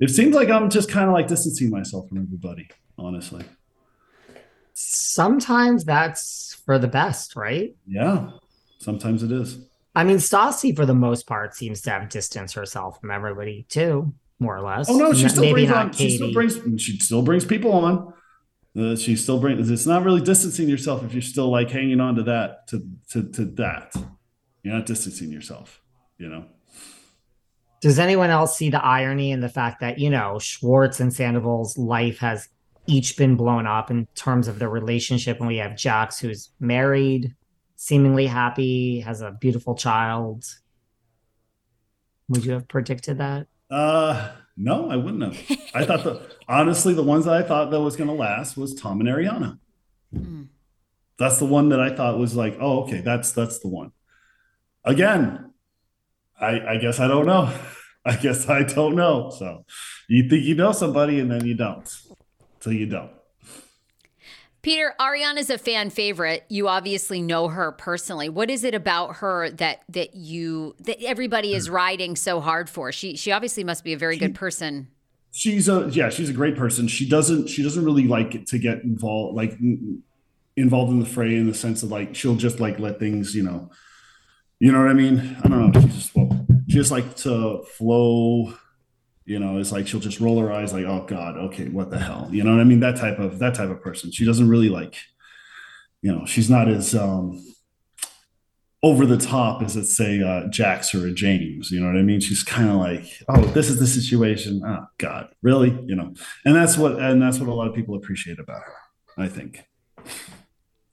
[0.00, 2.68] it seems like I'm just kind of like distancing myself from everybody.
[2.98, 3.44] Honestly,
[4.74, 7.74] sometimes that's for the best, right?
[7.86, 8.30] Yeah,
[8.78, 9.58] sometimes it is.
[9.96, 14.14] I mean, Stassi, for the most part, seems to have distanced herself from everybody too
[14.38, 14.88] more or less.
[14.88, 15.92] Oh no, she still Maybe brings on.
[15.92, 16.82] She still brings.
[16.82, 18.12] She still brings people on.
[18.78, 19.70] Uh, she still brings.
[19.70, 23.28] It's not really distancing yourself if you're still like hanging on to that to to
[23.32, 23.94] to that.
[24.62, 25.80] You're not distancing yourself.
[26.18, 26.44] You know.
[27.80, 31.78] Does anyone else see the irony in the fact that you know Schwartz and Sandoval's
[31.78, 32.48] life has
[32.86, 37.34] each been blown up in terms of their relationship, and we have Jax who's married,
[37.76, 40.44] seemingly happy, has a beautiful child.
[42.28, 43.46] Would you have predicted that?
[43.70, 45.58] Uh, no, I wouldn't have.
[45.74, 48.74] I thought the honestly, the ones that I thought that was going to last was
[48.74, 49.58] Tom and Ariana.
[50.14, 50.48] Mm.
[51.18, 53.92] That's the one that I thought was like, oh, okay, that's that's the one.
[54.84, 55.52] Again,
[56.40, 57.52] I I guess I don't know.
[58.04, 59.30] I guess I don't know.
[59.36, 59.64] So
[60.08, 61.88] you think you know somebody and then you don't.
[62.60, 63.10] So you don't.
[64.66, 66.44] Peter, Ariana's a fan favorite.
[66.48, 68.28] You obviously know her personally.
[68.28, 72.90] What is it about her that that you that everybody is riding so hard for?
[72.90, 74.88] She she obviously must be a very she, good person.
[75.30, 76.88] She's a yeah, she's a great person.
[76.88, 79.56] She doesn't she doesn't really like to get involved like
[80.56, 83.44] involved in the fray in the sense of like she'll just like let things, you
[83.44, 83.70] know,
[84.58, 85.36] You know what I mean?
[85.44, 85.80] I don't know.
[85.80, 88.52] She just well, she just like to flow.
[89.26, 91.98] You know, it's like she'll just roll her eyes, like, "Oh God, okay, what the
[91.98, 92.80] hell?" You know what I mean?
[92.80, 94.12] That type of that type of person.
[94.12, 94.96] She doesn't really like.
[96.00, 97.44] You know, she's not as um
[98.82, 101.72] over the top as let's say uh, Jax or a James.
[101.72, 102.20] You know what I mean?
[102.20, 104.62] She's kind of like, oh, this is the situation.
[104.64, 105.70] Oh God, really?
[105.86, 106.14] You know,
[106.44, 108.74] and that's what and that's what a lot of people appreciate about her.
[109.18, 109.64] I think.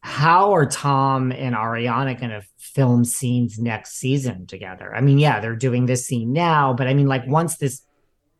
[0.01, 4.93] How are Tom and Ariana going to film scenes next season together?
[4.93, 7.81] I mean, yeah, they're doing this scene now, but I mean, like once this,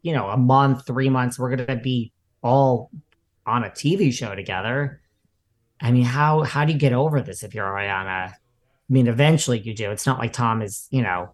[0.04, 2.12] you know, a month, three months, we're going to be
[2.44, 2.92] all
[3.46, 5.02] on a TV show together.
[5.82, 8.30] I mean, how how do you get over this if you're Ariana?
[8.30, 8.36] I
[8.90, 9.92] mean, eventually you do.
[9.92, 11.34] It's not like Tom is, you know,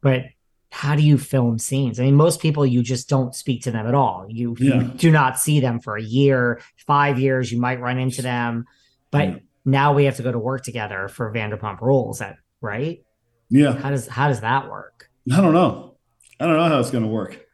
[0.00, 0.24] but
[0.70, 1.98] how do you film scenes?
[1.98, 4.26] I mean, most people you just don't speak to them at all.
[4.28, 4.82] You, yeah.
[4.82, 7.50] you do not see them for a year, five years.
[7.50, 8.66] You might run into them,
[9.10, 9.38] but yeah.
[9.64, 12.20] now we have to go to work together for Vanderpump Rules.
[12.20, 13.04] That right?
[13.48, 13.72] Yeah.
[13.72, 15.10] How does how does that work?
[15.32, 15.96] I don't know.
[16.38, 17.46] I don't know how it's going to work.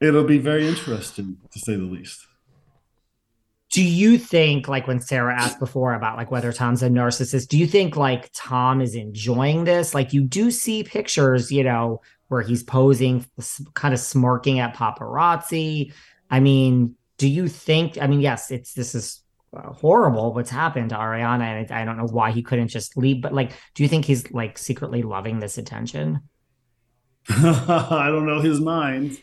[0.00, 2.26] It'll be very interesting to say the least.
[3.72, 7.58] Do you think like when sarah asked before about like whether tom's a narcissist do
[7.58, 9.94] you think like tom is enjoying this?
[9.94, 13.26] Like you do see pictures you know where he's posing
[13.74, 15.92] kind of smirking at paparazzi.
[16.30, 19.22] I mean do you think i mean yes it's this is
[19.56, 23.20] uh, horrible what's happened to ariana and i don't know why he couldn't just leave
[23.20, 26.20] but like do you think he's like secretly loving this attention?
[27.28, 29.20] I don't know his mind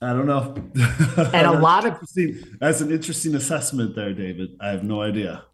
[0.00, 0.54] I don't know.
[1.32, 1.98] And a lot of
[2.60, 4.56] that's an interesting assessment there, David.
[4.60, 5.44] I have no idea.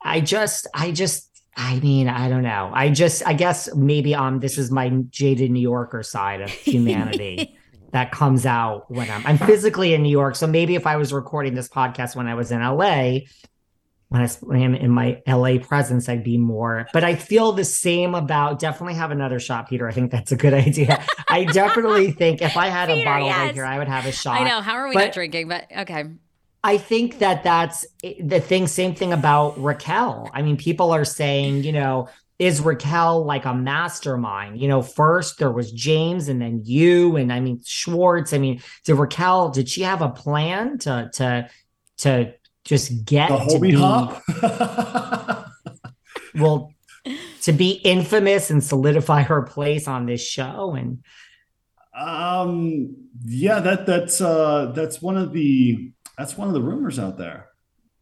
[0.00, 2.70] I just, I just, I mean, I don't know.
[2.72, 7.58] I just, I guess maybe um, this is my jaded New Yorker side of humanity
[7.92, 10.36] that comes out when I'm, I'm physically in New York.
[10.36, 13.20] So maybe if I was recording this podcast when I was in LA,
[14.08, 16.88] when I am in my LA presence, I'd be more.
[16.92, 19.86] But I feel the same about definitely have another shot, Peter.
[19.86, 21.04] I think that's a good idea.
[21.28, 23.38] I definitely think if I had Peter, a bottle yes.
[23.38, 24.40] right here, I would have a shot.
[24.40, 24.60] I know.
[24.62, 25.48] How are we but not drinking?
[25.48, 26.04] But okay.
[26.64, 28.66] I think that that's eh, the thing.
[28.66, 30.30] Same thing about Raquel.
[30.32, 34.60] I mean, people are saying, you know, is Raquel like a mastermind?
[34.60, 38.32] You know, first there was James and then you, and I mean Schwartz.
[38.32, 41.50] I mean, did Raquel did she have a plan to to
[41.98, 42.34] to
[42.68, 44.22] just get the to be, hop.
[46.34, 46.74] well,
[47.42, 51.02] to be infamous and solidify her place on this show and
[51.98, 52.94] um
[53.24, 57.46] yeah that that's uh that's one of the that's one of the rumors out there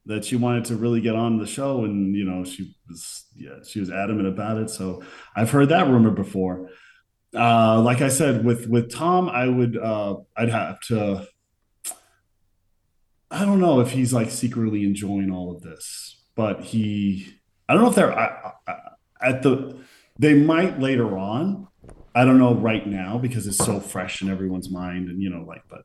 [0.07, 3.55] that she wanted to really get on the show and you know she was yeah
[3.65, 5.01] she was adamant about it so
[5.37, 6.69] i've heard that rumor before
[7.35, 11.25] uh like i said with with tom i would uh i'd have to
[13.31, 17.35] I don't know if he's like secretly enjoying all of this, but he,
[17.69, 18.77] I don't know if they're I, I,
[19.21, 19.79] at the,
[20.19, 21.69] they might later on.
[22.15, 25.43] I don't know right now because it's so fresh in everyone's mind, and you know,
[25.43, 25.85] like, but,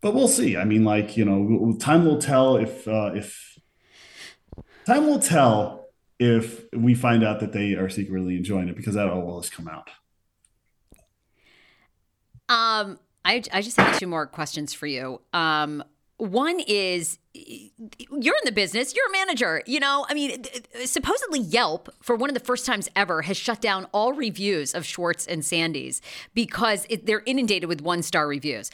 [0.00, 0.56] but we'll see.
[0.56, 3.58] I mean, like, you know, time will tell if, uh, if,
[4.84, 5.86] time will tell
[6.18, 9.66] if we find out that they are secretly enjoying it because that will always come
[9.66, 9.90] out.
[12.48, 15.20] Um, I, I just have two more questions for you.
[15.32, 15.82] Um,
[16.18, 19.62] one is you're in the business, you're a manager.
[19.66, 20.44] You know, I mean,
[20.84, 24.86] supposedly Yelp, for one of the first times ever, has shut down all reviews of
[24.86, 26.00] Schwartz and Sandy's
[26.34, 28.70] because it, they're inundated with one star reviews.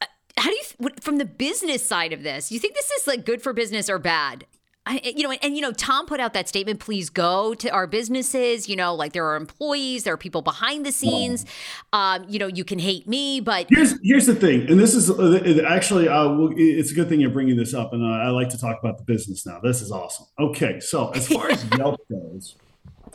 [0.00, 0.06] Uh,
[0.36, 3.40] how do you, from the business side of this, you think this is like good
[3.40, 4.44] for business or bad?
[4.86, 6.78] I, you know, and, and, you know, Tom put out that statement.
[6.78, 8.68] Please go to our businesses.
[8.68, 11.46] You know, like there are employees, there are people behind the scenes.
[11.94, 15.10] Um, you know, you can hate me, but here's here's the thing, and this is
[15.10, 18.50] uh, actually, uh, it's a good thing you're bringing this up, and uh, I like
[18.50, 19.58] to talk about the business now.
[19.60, 20.26] This is awesome.
[20.38, 22.56] Okay, so as far as Yelp goes,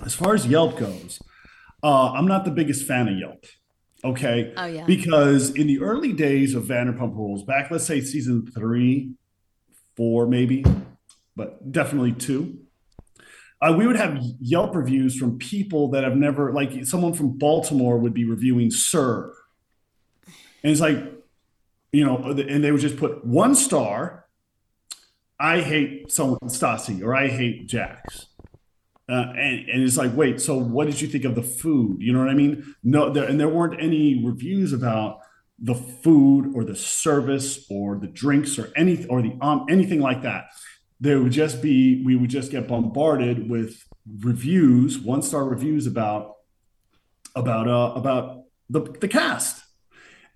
[0.04, 1.20] as far as Yelp goes,
[1.84, 3.46] uh, I'm not the biggest fan of Yelp.
[4.04, 4.54] Okay.
[4.56, 4.86] Oh yeah.
[4.86, 9.12] Because in the early days of Vanderpump Rules, back let's say season three,
[9.96, 10.64] four, maybe
[11.40, 12.60] but definitely two.
[13.62, 17.98] Uh, we would have Yelp reviews from people that have never, like someone from Baltimore
[17.98, 19.34] would be reviewing SUR.
[20.64, 20.98] And it's like,
[21.94, 24.26] you know, and they would just put one star.
[25.40, 28.26] I hate someone, Stassi, or I hate Jax.
[29.08, 32.02] Uh, and, and it's like, wait, so what did you think of the food?
[32.02, 32.76] You know what I mean?
[32.84, 35.22] No, there, and there weren't any reviews about
[35.58, 40.22] the food or the service or the drinks or any or the um anything like
[40.22, 40.46] that
[41.00, 43.84] there would just be we would just get bombarded with
[44.20, 46.36] reviews, one star reviews about
[47.36, 49.64] about uh about the the cast.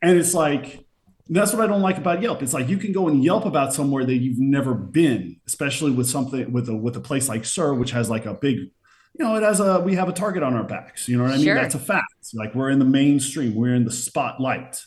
[0.02, 0.86] And it's like
[1.30, 2.44] That's what I don't like about Yelp.
[2.44, 6.10] It's like you can go and Yelp about somewhere that you've never been, especially with
[6.10, 8.72] something with a with a place like SUR, which has like a big, you
[9.20, 11.08] know, it has a we have a target on our backs.
[11.08, 11.46] You know what I mean?
[11.46, 11.56] Sure.
[11.56, 12.08] That's a fact.
[12.34, 14.82] Like we're in the mainstream, we're in the spotlight.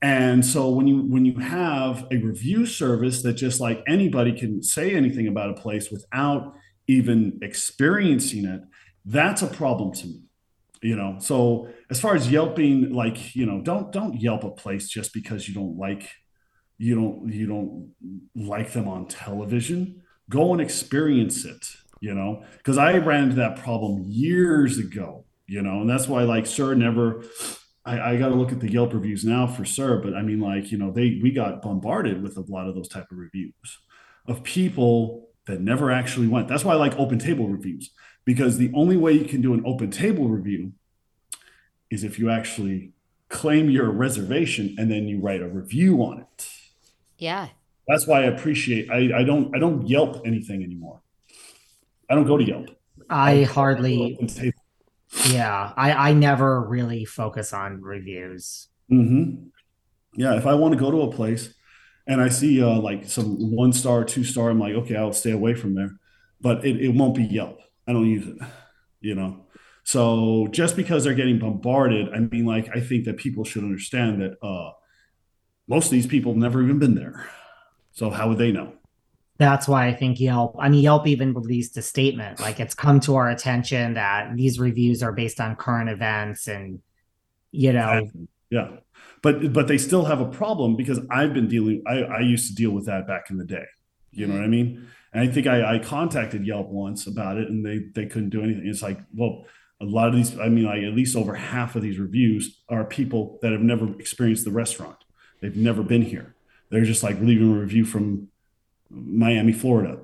[0.00, 4.62] And so when you when you have a review service that just like anybody can
[4.62, 6.54] say anything about a place without
[6.86, 8.62] even experiencing it,
[9.04, 10.22] that's a problem to me
[10.82, 11.16] you know?
[11.20, 15.48] So as far as yelping like you know don't don't yelp a place just because
[15.48, 16.08] you don't like
[16.76, 17.92] you don't you don't
[18.34, 20.02] like them on television.
[20.30, 21.66] Go and experience it
[22.00, 22.44] you know?
[22.58, 25.80] Because i ran into that problem years ago you know?
[25.80, 27.24] And that's why like SUR never
[27.88, 30.40] i, I got to look at the yelp reviews now for sure, but i mean
[30.40, 33.78] like you know they we got bombarded with a lot of those type of reviews
[34.26, 37.90] of people that never actually went that's why i like open table reviews
[38.24, 40.72] because the only way you can do an open table review
[41.90, 42.92] is if you actually
[43.28, 46.48] claim your reservation and then you write a review on it.
[47.18, 47.48] Yeah.
[47.86, 51.00] That's why I appreciate I, I don't I don't Yelp anything anymore.
[52.10, 52.68] I don't go to Yelp.
[53.08, 54.57] I hardly Open table.
[55.30, 58.68] Yeah, I I never really focus on reviews.
[58.90, 59.48] Mm-hmm.
[60.14, 61.54] Yeah, if I want to go to a place
[62.06, 65.30] and I see uh, like some one star, two star, I'm like, okay, I'll stay
[65.32, 65.92] away from there.
[66.40, 67.60] But it, it won't be Yelp.
[67.86, 68.36] I don't use it,
[69.00, 69.46] you know.
[69.84, 74.20] So just because they're getting bombarded, I mean, like, I think that people should understand
[74.20, 74.72] that uh,
[75.66, 77.26] most of these people have never even been there.
[77.92, 78.74] So how would they know?
[79.38, 82.98] That's why I think Yelp, I mean, Yelp even released a statement like it's come
[83.00, 86.80] to our attention that these reviews are based on current events and,
[87.52, 88.10] you know,
[88.50, 88.68] Yeah.
[89.22, 92.54] But but they still have a problem because I've been dealing I, I used to
[92.54, 93.66] deal with that back in the day.
[94.10, 94.88] You know what I mean?
[95.12, 98.42] And I think I, I contacted Yelp once about it and they they couldn't do
[98.42, 98.66] anything.
[98.66, 99.44] It's like, well,
[99.80, 102.84] a lot of these, I mean, like at least over half of these reviews are
[102.84, 104.96] people that have never experienced the restaurant.
[105.40, 106.34] They've never been here.
[106.70, 108.28] They're just like leaving a review from
[108.90, 109.98] Miami, Florida.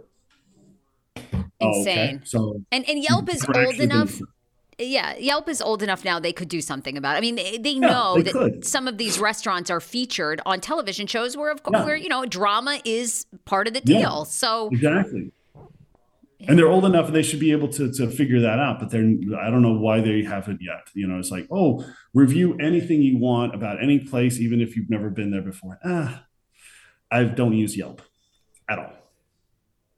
[1.61, 2.23] Oh, Insane.
[2.25, 4.21] So And and Yelp is old been enough.
[4.79, 7.19] Yeah, Yelp is old enough now they could do something about it.
[7.19, 8.65] I mean, they, they Yeah, know they that could.
[8.65, 11.85] some of these restaurants are featured on television shows where of course Yeah.
[11.85, 14.01] where you know drama is part of the Yeah.
[14.01, 14.25] deal.
[14.25, 15.31] So Exactly.
[16.47, 18.91] And they're old enough and they should be able to, to figure that out, but
[18.91, 20.89] they're I don't know why they haven't yet.
[20.93, 24.91] You know, it's like, oh, review anything you want about any place, even if you've
[24.91, 25.79] never been there before.
[25.85, 26.27] Ah,
[27.11, 28.03] I don't use Yelp
[28.69, 28.93] at all.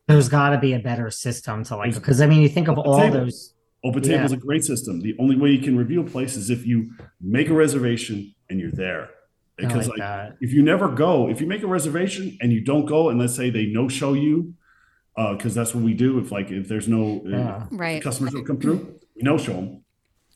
[0.09, 2.79] there's got to be a better system to like, because I mean, you think of
[2.79, 3.21] all Table.
[3.25, 3.55] those,
[3.85, 4.11] Open Yeah.
[4.13, 5.01] Table is a great system.
[5.01, 6.91] The only way you can review a place is if you
[7.21, 9.11] make a reservation and you're there.
[9.57, 12.85] Because like like, if you never go, if you make a reservation and you don't
[12.87, 14.55] go, and let's say they no show you,
[15.17, 16.19] because that's what we do.
[16.19, 17.67] If like if there's no uh, Yeah.
[17.71, 18.03] right.
[18.03, 19.83] customers don't come through, we no show them.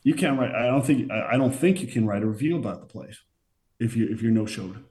[0.04, 0.54] You can't write.
[0.54, 1.10] I don't think.
[1.10, 3.20] I I don't think you can write a review about the place
[3.78, 4.82] if you if you're no showed.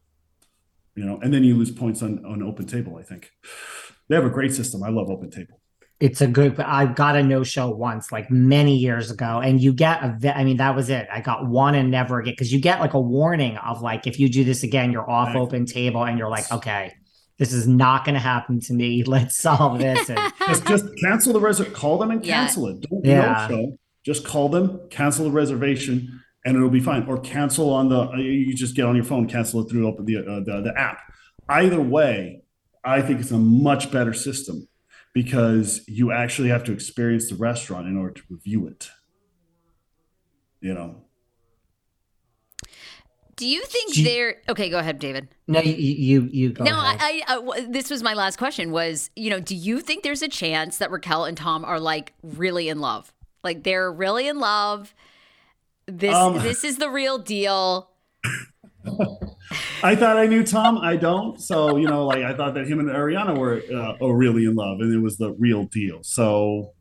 [1.00, 2.98] You know, and then you lose points on on Open Table.
[2.98, 3.32] I think
[4.08, 4.84] they have a great system.
[4.84, 5.62] I love Open Table.
[6.02, 9.40] It's a good, but I got a no show once, like many years ago.
[9.40, 10.38] And you get a.
[10.38, 11.08] I mean, that was it.
[11.12, 12.36] I got one and never again.
[12.38, 15.30] Cause you get like a warning of like, if you do this again, you're off
[15.30, 15.42] Exactly.
[15.48, 16.94] open table and you're like, okay,
[17.38, 19.04] this is not going to happen to me.
[19.16, 20.10] Let's solve this.
[20.10, 21.76] And Just just cancel the reservation.
[21.76, 22.42] Call them and Yeah.
[22.46, 22.82] cancel it.
[22.82, 23.48] Don't Yeah.
[23.50, 23.78] no show.
[24.06, 27.04] Just call them, cancel the reservation, and it'll be fine.
[27.08, 28.10] Or cancel on the.
[28.18, 31.00] You just get on your phone, cancel it through open the uh, the, the app.
[31.48, 32.44] Either way,
[32.84, 34.68] I think it's a much better system
[35.14, 38.90] because you actually have to experience the restaurant in order to review it.
[40.62, 41.04] You know,
[43.38, 44.70] Do you think Do you- they're okay?
[44.70, 45.30] Go ahead, David.
[45.48, 46.66] no, you, you, you go.
[46.66, 46.98] no, ahead.
[47.00, 48.72] I, I, uh, this was my last question.
[48.72, 52.14] Was you know, do you think there's a chance that Raquel and Tom are like
[52.22, 53.14] really in love?
[53.44, 54.94] Like they're really in love.
[55.90, 57.90] This Um, this is the real deal.
[59.84, 60.78] I thought I knew Tom.
[60.78, 61.40] I don't.
[61.42, 64.56] So you know, like I thought that him and Ariana were uh, are really in
[64.56, 66.00] love, and it was the real deal.
[66.04, 66.74] So,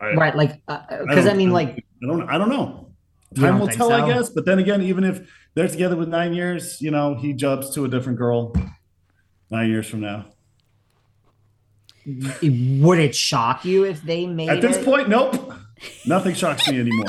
[0.00, 0.34] I, right.
[0.34, 2.92] Like, because I, don't- mean, like, I don't, I don't know.
[3.32, 3.94] You Time don't will tell, so?
[3.94, 4.30] I guess.
[4.30, 7.84] But then again, even if they're together with nine years, you know, he jumps to
[7.84, 8.52] a different girl
[9.50, 10.26] nine years from now.
[12.06, 14.84] would it shock you if they made At this it?
[14.84, 15.43] point, nope.
[16.06, 17.06] Nothing shocks me anymore.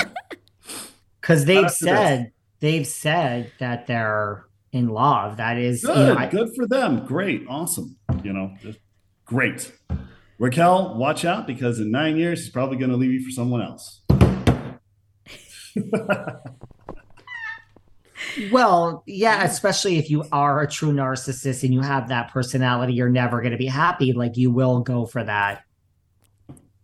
[1.21, 5.37] Because they've said they've said that they're in love.
[5.37, 7.05] That is, you know, Good, I- good for them.
[7.05, 7.97] Great, awesome.
[8.23, 8.79] You know, just
[9.25, 9.71] great.
[10.37, 13.61] Raquel, watch out because in nine years he's probably going to leave you for someone
[13.61, 14.01] else.
[18.51, 23.09] Well, yeah, especially if you are a true narcissist and you have that personality, you're
[23.09, 24.13] never going to be happy.
[24.13, 25.63] Like you will go for that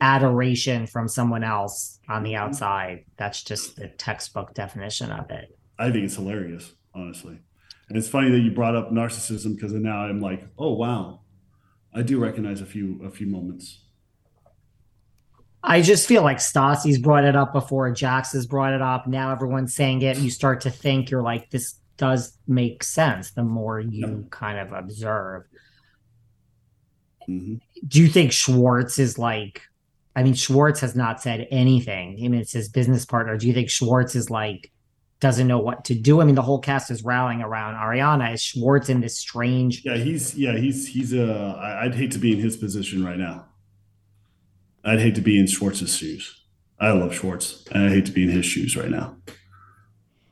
[0.02, 3.06] adoration from someone else on the outside.
[3.18, 5.56] That's just the textbook definition of it.
[5.80, 7.40] I think it's hilarious, honestly.
[7.88, 11.22] And it's funny that you brought up narcissism because now I'm like, oh wow,
[11.94, 13.80] I do recognize a few a few moments.
[15.64, 19.06] I just feel like Stassi's brought it up before, Jax has brought it up.
[19.08, 20.18] Now everyone's saying it.
[20.18, 24.74] You start to think you're like, this does make sense the more you kind of
[24.74, 25.44] observe.
[27.30, 27.56] Mm-hmm.
[27.88, 29.62] Do you think Schwartz is like,
[30.16, 32.20] I mean, Schwartz has not said anything.
[32.24, 33.38] I mean, it's his business partner.
[33.38, 34.72] Do you think Schwartz is like,
[35.22, 36.20] doesn't know what to do?
[36.20, 38.34] I mean, the whole cast is rallying around Ariana.
[38.34, 39.84] Is Schwartz in this strange?
[39.86, 43.46] Yeah, he's, yeah, he's, he's, uh, I'd hate to be in his position right now.
[44.84, 46.44] I'd hate to be in Schwartz's shoes.
[46.80, 49.16] I love Schwartz, and I hate to be in his shoes right now.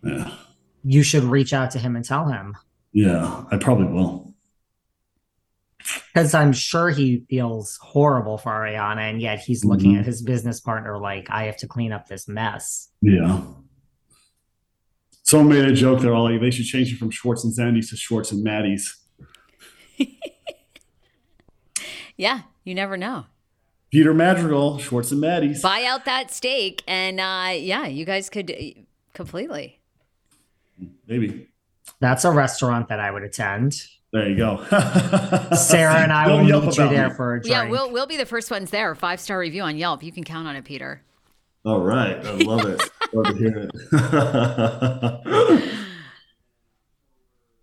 [0.04, 0.34] Yeah.
[0.84, 2.58] You should reach out to him and tell him.
[2.92, 4.29] Yeah, I probably will.
[6.14, 10.00] Because I'm sure he feels horrible for Ariana, and yet he's looking mm-hmm.
[10.00, 12.90] at his business partner like, I have to clean up this mess.
[13.02, 13.42] Yeah.
[15.24, 16.40] Someone made a joke there, Ollie.
[16.40, 18.98] They should change it from Schwartz and Sandy's to Schwartz and Maddie's.
[22.18, 23.26] yeah, you never know.
[23.92, 25.62] Peter Madrigal, Schwartz and Maddie's.
[25.62, 28.82] Buy out that stake, and uh, yeah, you guys could uh,
[29.14, 29.80] completely.
[31.08, 31.48] Maybe.
[32.00, 33.84] That's a restaurant that I would attend.
[34.12, 34.64] There you go.
[35.56, 37.16] Sarah and I Don't will meet you there me.
[37.16, 37.52] for a drink.
[37.52, 38.96] Yeah, we'll we'll be the first ones there.
[38.96, 40.02] Five star review on Yelp.
[40.02, 41.04] You can count on it, Peter.
[41.64, 42.82] All right, I love it.
[43.14, 45.70] love to hear it.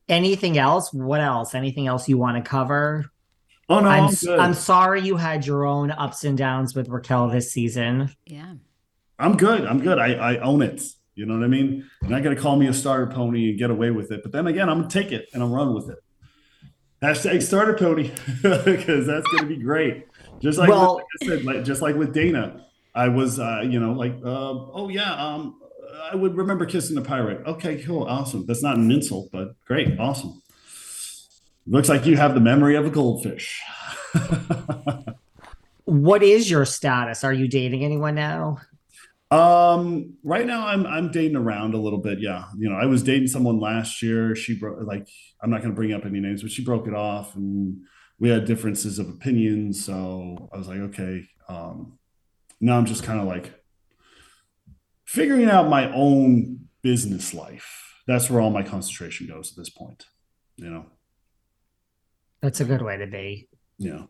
[0.09, 0.93] Anything else?
[0.93, 1.55] What else?
[1.55, 3.11] Anything else you want to cover?
[3.69, 7.29] Oh no, I'm, I'm, I'm, sorry you had your own ups and downs with Raquel
[7.29, 8.15] this season.
[8.25, 8.55] Yeah.
[9.19, 9.67] I'm good.
[9.67, 9.99] I'm good.
[9.99, 10.81] I, I own it.
[11.17, 11.85] You know what I mean?
[12.03, 14.23] You're not gonna call me a starter pony and get away with it.
[14.23, 15.99] But then again, I'm gonna take it and I'm run with it.
[17.03, 18.11] Hashtag starter pony
[18.43, 20.07] because that's gonna be great.
[20.41, 22.63] Just like, well, like I said, like, just like with Dayna,
[22.95, 25.61] I was, uh, you know, like, uh, oh yeah, um,
[26.11, 27.47] I would remember kissing the pirate.
[27.47, 28.47] Okay, cool, awesome.
[28.47, 30.43] That's not an insult, but great, awesome.
[31.67, 33.61] Looks like you have the memory of a goldfish.
[35.85, 37.25] what is your status?
[37.25, 38.59] Are you dating anyone now?
[39.31, 42.21] Um, right now I'm I'm dating around a little bit.
[42.21, 44.37] Yeah, you know, I was dating someone last year.
[44.37, 45.09] She broke like
[45.43, 47.79] I'm not going to bring up any names, but she broke it off, and
[48.19, 49.73] we had differences of opinion.
[49.73, 51.29] So I was like, okay.
[51.49, 51.99] Um,
[52.61, 53.53] now I'm just kind of like
[55.05, 58.03] figuring out my own business life.
[58.07, 60.07] That's where all my concentration goes at this point.
[60.57, 60.87] You know.
[62.43, 63.49] That's a good way to be.
[63.79, 64.03] Yeah.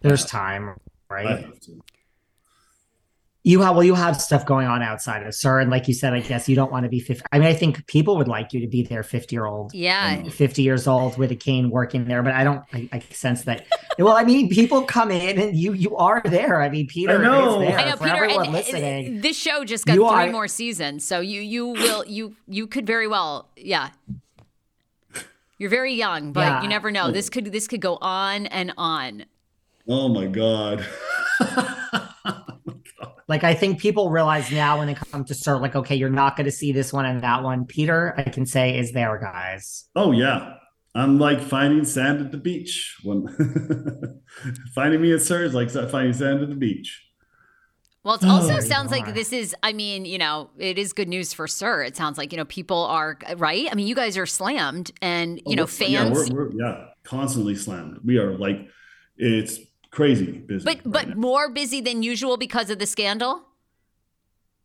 [0.00, 0.76] There's time,
[1.08, 1.46] right?
[3.46, 6.14] You have well, you have stuff going on outside of SUR and like you said,
[6.14, 7.24] I guess you don't want to be 50.
[7.30, 10.22] I mean, I think people would like you to be there 50 year old, yeah,
[10.22, 12.62] 50 years old with a cane working there, but I don't.
[12.72, 13.66] I, I sense that.
[13.98, 16.62] well, I mean, people come in and you you are there.
[16.62, 17.60] I mean, Peter I know.
[17.60, 19.20] is there I know, for Peter, everyone listening.
[19.20, 22.86] This show just got three are, more seasons, so you you will you you could
[22.86, 23.90] very well, yeah,
[25.58, 26.62] you're very young, but yeah.
[26.62, 27.10] you never know.
[27.10, 29.26] This could this could go on and on.
[29.86, 30.86] Oh my god.
[33.28, 36.36] like I think people realize now when they come to start, like, okay, you're not
[36.36, 37.64] going to see this one and that one.
[37.64, 39.88] Peter, I can say, is there, guys.
[39.96, 40.54] Oh yeah,
[40.94, 42.96] I'm like finding sand at the beach.
[43.02, 43.26] When
[44.74, 47.00] finding me at SUR is like finding sand at the beach.
[48.04, 51.08] Well, it also oh, sounds like this is, I mean, you know, it is good
[51.08, 51.82] news for SUR.
[51.82, 53.66] It sounds like, you know, people are, right?
[53.72, 55.90] I mean, you guys are slammed and, you oh, know, fans.
[55.90, 58.00] Yeah, we're, we're, yeah, constantly slammed.
[58.04, 58.68] We are like,
[59.16, 59.58] it's
[59.94, 60.64] crazy busy.
[60.64, 61.14] But, right but now.
[61.14, 63.42] more busy than usual because of the scandal?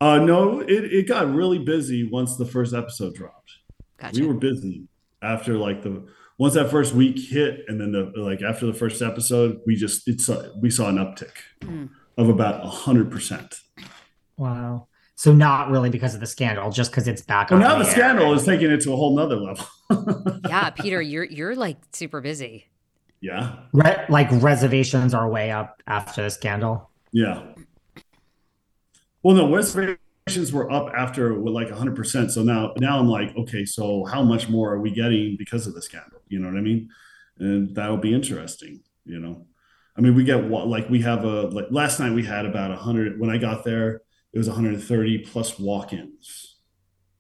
[0.02, 3.52] Uh, no, it, it got really busy once the first episode dropped.
[3.98, 4.22] Gotcha.
[4.22, 4.88] We were busy
[5.22, 6.08] after like the,
[6.38, 10.08] once that first week hit and then the, like after the first episode, we just,
[10.08, 10.30] it's,
[10.62, 11.34] we saw an uptick.
[11.62, 11.90] Mm
[12.20, 13.62] of about 100%.
[14.38, 14.88] Wow.
[15.16, 17.50] So not really because of the scandal, just because it's back.
[17.50, 19.66] Well, now the, the scandal is taking it to a whole nother level.
[20.48, 22.68] yeah, Peter, you're you're like super busy.
[23.22, 23.58] Yeah.
[23.74, 26.90] Re- like reservations are way up after the scandal.
[27.12, 27.44] Yeah.
[29.24, 32.32] Well, no, reservations were up after with like 100%.
[32.32, 35.74] So now now I'm like, okay, so how much more are we getting because of
[35.74, 36.22] the scandal?
[36.28, 36.90] You know what I mean?
[37.40, 39.46] And that will be interesting, you know.
[39.98, 43.20] I mean, we get like we have a like last night we had about 100
[43.20, 46.58] when I got there it was 130 plus walk-ins.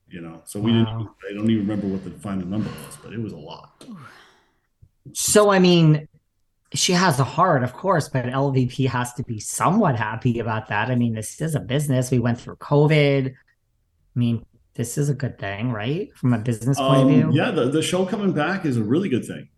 [0.07, 0.77] You know, so we wow.
[0.77, 1.09] didn't.
[1.30, 3.85] I don't even remember what the final number was, but it was a lot.
[5.13, 6.07] So I mean,
[6.73, 10.89] she has a heart, of course, but LVP has to be somewhat happy about that.
[10.89, 12.11] I mean, this is a business.
[12.11, 13.30] We went through COVID.
[13.30, 14.45] I mean,
[14.76, 16.15] this is a good thing, right?
[16.15, 17.30] From a business point um, of view.
[17.34, 19.49] Yeah, the, the show coming back is a really good thing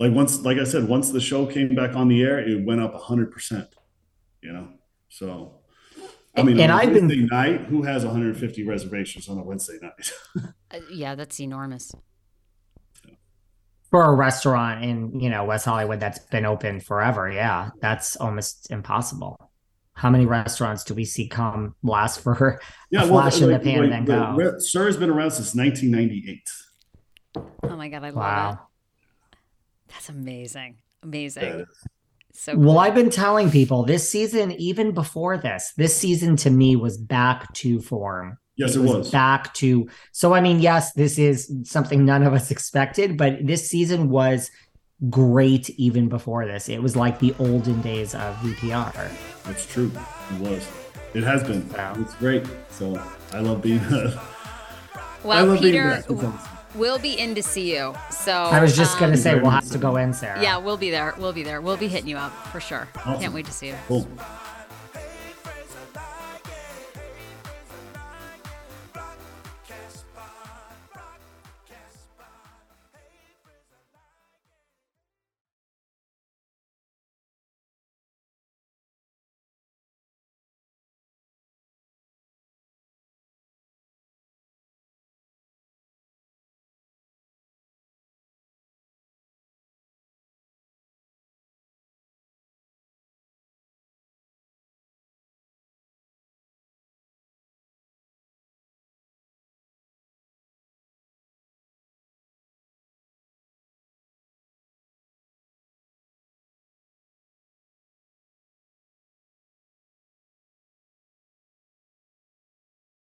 [0.00, 2.80] like once like i said once the show came back on the air it went
[2.80, 3.66] up 100%
[4.42, 4.68] you know
[5.08, 5.56] so
[6.36, 9.42] I mean, and on a I've been Wednesday night, who has 150 reservations on a
[9.42, 10.12] Wednesday night?
[10.72, 11.90] Uh, yeah, that's enormous.
[13.90, 17.30] For a restaurant in you know West Hollywood that's been open forever.
[17.30, 19.36] Yeah, that's almost impossible.
[19.94, 22.60] How many restaurants do we see come last for
[22.90, 24.32] yeah, a flash in the pan and then go?
[24.34, 26.48] Re- SUR has been around since 1998.
[27.64, 28.50] Oh my god, I love Wow.
[28.52, 29.38] it.
[29.88, 30.76] That's amazing.
[31.02, 31.42] Amazing.
[31.42, 31.84] Yeah, it is.
[32.32, 32.78] So Well.
[32.78, 37.52] I've been telling people this season, even before this, this season to me was back
[37.54, 38.38] to form.
[38.60, 39.10] Yes, it was.
[39.10, 39.88] back to.
[40.12, 44.50] So, I mean, yes, this is something none of us expected, but this season was
[45.08, 46.68] great even before this.
[46.68, 49.10] It was like the olden days of VPR.
[49.44, 49.90] That's true.
[50.34, 50.70] It was.
[51.14, 51.66] It has been.
[51.70, 51.94] Wow.
[51.98, 52.46] It's great.
[52.68, 53.80] So I love being.
[53.80, 54.18] I
[55.24, 56.46] well, love Peter, back.
[56.74, 57.94] We'll be in to see you.
[58.10, 60.40] So I was just going um, to say, we'll have to go in, Sarah.
[60.40, 61.14] Yeah, we'll be there.
[61.18, 61.60] We'll be there.
[61.60, 62.88] We'll be hitting you up for sure.
[62.96, 63.20] Awesome.
[63.20, 63.76] Can't wait to see you.
[63.88, 64.06] Cool.